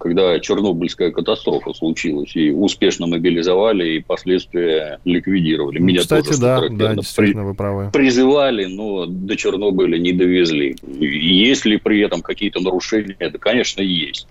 [0.00, 5.78] когда Чернобыльская катастрофа случилась, и успешно мобилизовали, и последствия ликвидировали.
[5.78, 7.90] Ну, Меня Кстати, тоже, да, да, действительно, вы правы.
[7.92, 10.76] Призывали, но до Чернобыля не довезли.
[10.98, 13.14] Есть ли при этом какие-то нарушения?
[13.20, 14.26] Да, конечно, есть.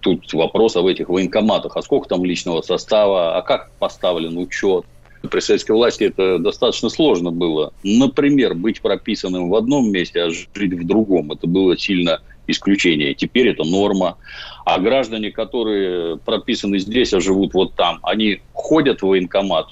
[0.00, 1.76] тут вопрос об этих военкоматах.
[1.76, 4.84] А сколько там личного состава, а как поставлен учет?
[5.30, 7.72] При советской власти это достаточно сложно было.
[7.82, 11.32] Например, быть прописанным в одном месте, а жить в другом.
[11.32, 13.14] Это было сильно исключение.
[13.14, 14.18] Теперь это норма.
[14.64, 19.66] А граждане, которые прописаны здесь, а живут вот там, они ходят в военкомат,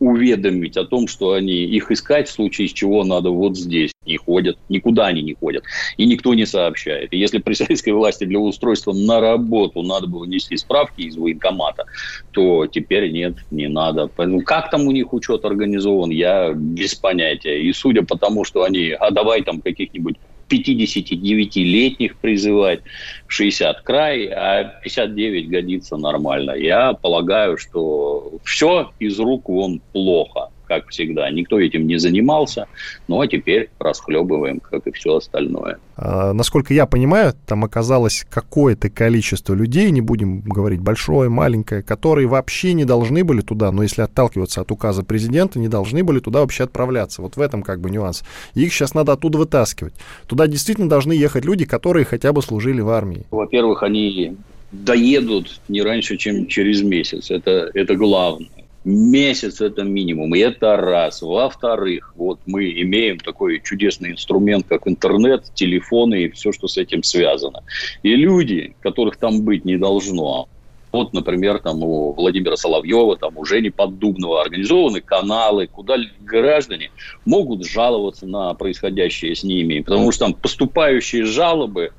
[0.00, 3.92] уведомить о том, что они их искать в случае чего надо вот здесь.
[4.06, 5.62] Не ходят, никуда они не ходят.
[5.98, 7.12] И никто не сообщает.
[7.12, 11.84] И если при советской власти для устройства на работу надо было нести справки из военкомата,
[12.32, 14.08] то теперь нет, не надо.
[14.08, 17.60] Поэтому как там у них учет организован, я без понятия.
[17.62, 20.16] И судя по тому, что они, а давай там каких-нибудь
[20.50, 22.80] 59-летних призывать,
[23.26, 26.52] 60 край, а 59 годится нормально.
[26.52, 31.28] Я полагаю, что все из рук вон плохо как всегда.
[31.30, 32.68] Никто этим не занимался,
[33.08, 35.78] ну а теперь расхлебываем, как и все остальное.
[35.96, 42.28] А, насколько я понимаю, там оказалось какое-то количество людей, не будем говорить большое, маленькое, которые
[42.28, 46.38] вообще не должны были туда, но если отталкиваться от указа президента, не должны были туда
[46.38, 47.20] вообще отправляться.
[47.20, 48.22] Вот в этом как бы нюанс.
[48.54, 49.94] их сейчас надо оттуда вытаскивать.
[50.28, 53.26] Туда действительно должны ехать люди, которые хотя бы служили в армии.
[53.32, 54.36] Во-первых, они
[54.70, 57.32] доедут не раньше, чем через месяц.
[57.32, 58.59] Это, это главное.
[58.82, 61.20] Месяц это минимум, и это раз.
[61.20, 67.02] Во-вторых, вот мы имеем такой чудесный инструмент, как интернет, телефоны и все, что с этим
[67.02, 67.62] связано.
[68.02, 70.48] И люди, которых там быть не должно,
[70.92, 76.90] вот, например, там у Владимира Соловьева, там у Жени Поддубного организованы каналы, куда граждане
[77.24, 81.92] могут жаловаться на происходящее с ними, потому что там поступающие жалобы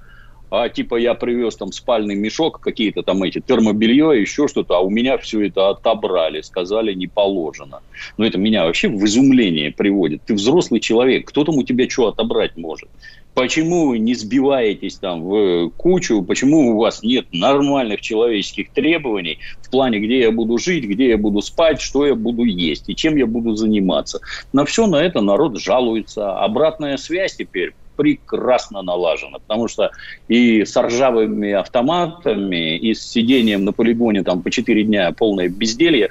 [0.52, 4.90] а типа я привез там спальный мешок, какие-то там эти термобелье, еще что-то, а у
[4.90, 7.80] меня все это отобрали, сказали не положено.
[8.18, 10.24] Но это меня вообще в изумление приводит.
[10.24, 12.90] Ты взрослый человек, кто там у тебя что отобрать может?
[13.34, 16.22] Почему вы не сбиваетесь там в кучу?
[16.22, 21.18] Почему у вас нет нормальных человеческих требований в плане, где я буду жить, где я
[21.18, 24.20] буду спать, что я буду есть и чем я буду заниматься?
[24.52, 26.38] На все на это народ жалуется.
[26.40, 29.40] Обратная связь теперь прекрасно налажено.
[29.40, 29.92] Потому что
[30.28, 36.10] и с ржавыми автоматами, и с сидением на полигоне там по 4 дня полное безделье,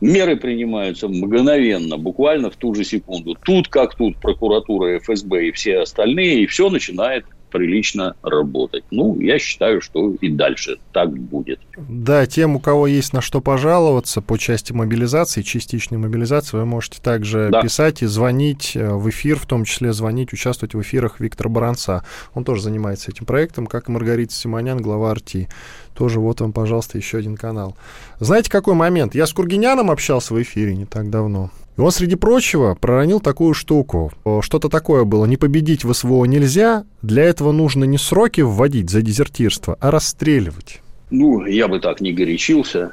[0.00, 3.36] меры принимаются мгновенно, буквально в ту же секунду.
[3.42, 8.84] Тут как тут прокуратура, ФСБ и все остальные, и все начинает прилично работать.
[8.90, 11.60] Ну, я считаю, что и дальше так будет.
[11.76, 17.00] Да, тем, у кого есть на что пожаловаться по части мобилизации, частичной мобилизации, вы можете
[17.00, 17.62] также да.
[17.62, 22.04] писать и звонить э, в эфир, в том числе звонить, участвовать в эфирах Виктора Баранца.
[22.34, 25.48] Он тоже занимается этим проектом, как и Маргарита Симонян, глава Арти.
[25.94, 27.76] Тоже вот вам, пожалуйста, еще один канал.
[28.18, 29.14] Знаете, какой момент?
[29.14, 31.50] Я с Кургиняном общался в эфире не так давно.
[31.76, 34.12] И он, среди прочего, проронил такую штуку.
[34.42, 35.24] Что-то такое было.
[35.24, 36.84] Не победить в СВО нельзя.
[37.00, 40.80] Для этого нужно не сроки вводить за дезертирство, а расстреливать.
[41.10, 42.90] Ну, я бы так не горячился.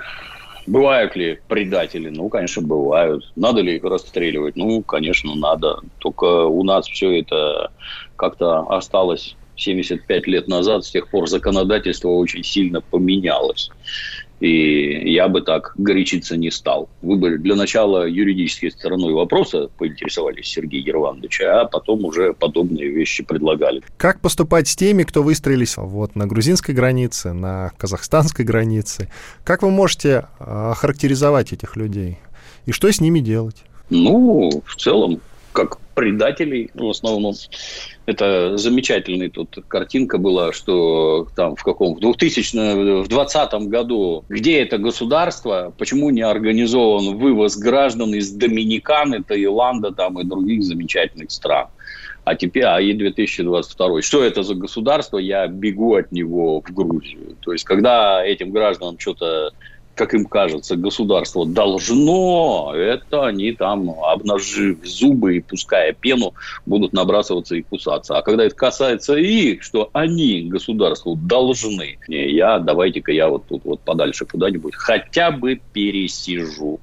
[0.67, 2.09] Бывают ли предатели?
[2.09, 3.31] Ну, конечно, бывают.
[3.35, 4.55] Надо ли их расстреливать?
[4.55, 5.79] Ну, конечно, надо.
[5.97, 7.71] Только у нас все это
[8.15, 10.85] как-то осталось 75 лет назад.
[10.85, 13.71] С тех пор законодательство очень сильно поменялось.
[14.39, 16.89] И я бы так горячиться не стал.
[17.01, 23.23] Вы бы для начала юридической стороной вопроса поинтересовались Сергей Ервановича, а потом уже подобные вещи
[23.23, 23.81] предлагали.
[23.97, 29.09] Как поступать с теми, кто выстроились вот на грузинской границе, на казахстанской границе?
[29.43, 32.19] Как вы можете охарактеризовать этих людей?
[32.65, 33.57] И что с ними делать?
[33.89, 35.19] Ну, в целом,
[35.59, 37.33] как предателей в основном.
[38.05, 44.61] Это замечательная тут картинка была, что там в каком, в 2000, в 2020 году, где
[44.61, 51.67] это государство, почему не организован вывоз граждан из Доминиканы, Таиланда там и других замечательных стран.
[52.23, 54.01] А теперь, а и 2022.
[54.01, 55.17] Что это за государство?
[55.17, 57.35] Я бегу от него в Грузию.
[57.41, 59.51] То есть, когда этим гражданам что-то
[59.99, 66.33] как им кажется, государство должно, это они там, обнажив зубы и пуская пену,
[66.65, 68.17] будут набрасываться и кусаться.
[68.17, 73.65] А когда это касается их, что они государству должны, не, я, давайте-ка я вот тут
[73.65, 76.79] вот подальше куда-нибудь хотя бы пересижу.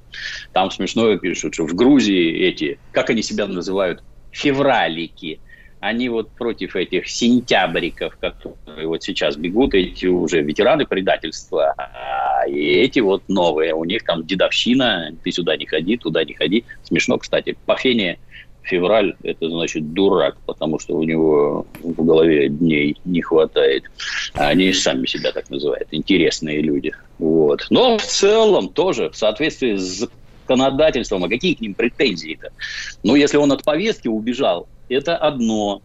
[0.51, 5.41] Там смешное пишут, что в Грузии эти, как они себя называют, февралики–
[5.79, 12.59] они вот против этих сентябриков, которые вот сейчас бегут, эти уже ветераны предательства, а и
[12.59, 16.63] эти вот новые, у них там дедовщина, ты сюда не ходи, туда не ходи.
[16.83, 18.19] Смешно, кстати, по фене
[18.63, 23.83] февраль– это значит дурак, потому что у него в голове дней не хватает.
[24.33, 26.93] А они сами себя так называют, интересные люди.
[27.17, 27.65] Вот.
[27.69, 30.07] Но в целом тоже в соответствии с
[30.47, 32.49] законодательством, а какие к ним претензии-то?
[33.03, 35.81] Ну, если он от повестки убежал, это одно.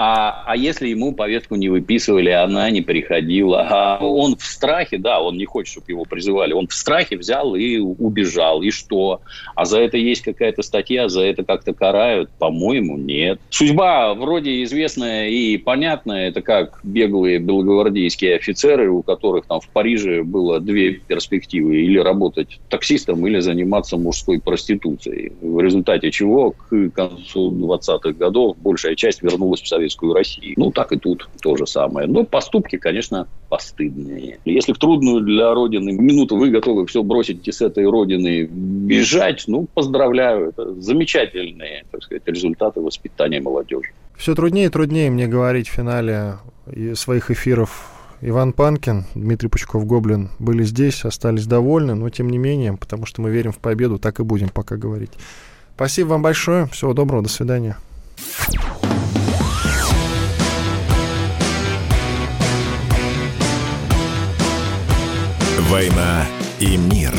[0.00, 5.20] А, а если ему повестку не выписывали, она не приходила, а он в страхе, да,
[5.20, 9.22] он не хочет, чтобы его призывали, он в страхе взял и убежал, и что?
[9.56, 12.30] А за это есть какая-то статья, за это как-то карают?
[12.38, 13.40] По-моему, нет.
[13.50, 20.22] Судьба вроде известная и понятная, это как беглые белогвардейские офицеры, у которых там в Париже
[20.22, 27.50] было две перспективы, или работать таксистом, или заниматься мужской проституцией, в результате чего к концу
[27.50, 30.54] 20-х годов большая часть вернулась в Совет советскую Россию.
[30.56, 32.06] Ну, так и тут то же самое.
[32.06, 34.38] Но поступки, конечно, постыдные.
[34.44, 39.44] Если в трудную для Родины минуту вы готовы все бросить и с этой Родины бежать,
[39.46, 40.50] ну, поздравляю.
[40.50, 43.90] Это замечательные, так сказать, результаты воспитания молодежи.
[44.16, 46.38] Все труднее и труднее мне говорить в финале
[46.94, 53.06] своих эфиров Иван Панкин, Дмитрий Пучков-Гоблин были здесь, остались довольны, но тем не менее, потому
[53.06, 55.12] что мы верим в победу, так и будем пока говорить.
[55.76, 57.76] Спасибо вам большое, всего доброго, до свидания.
[65.68, 66.26] «Война
[66.60, 67.12] и мир».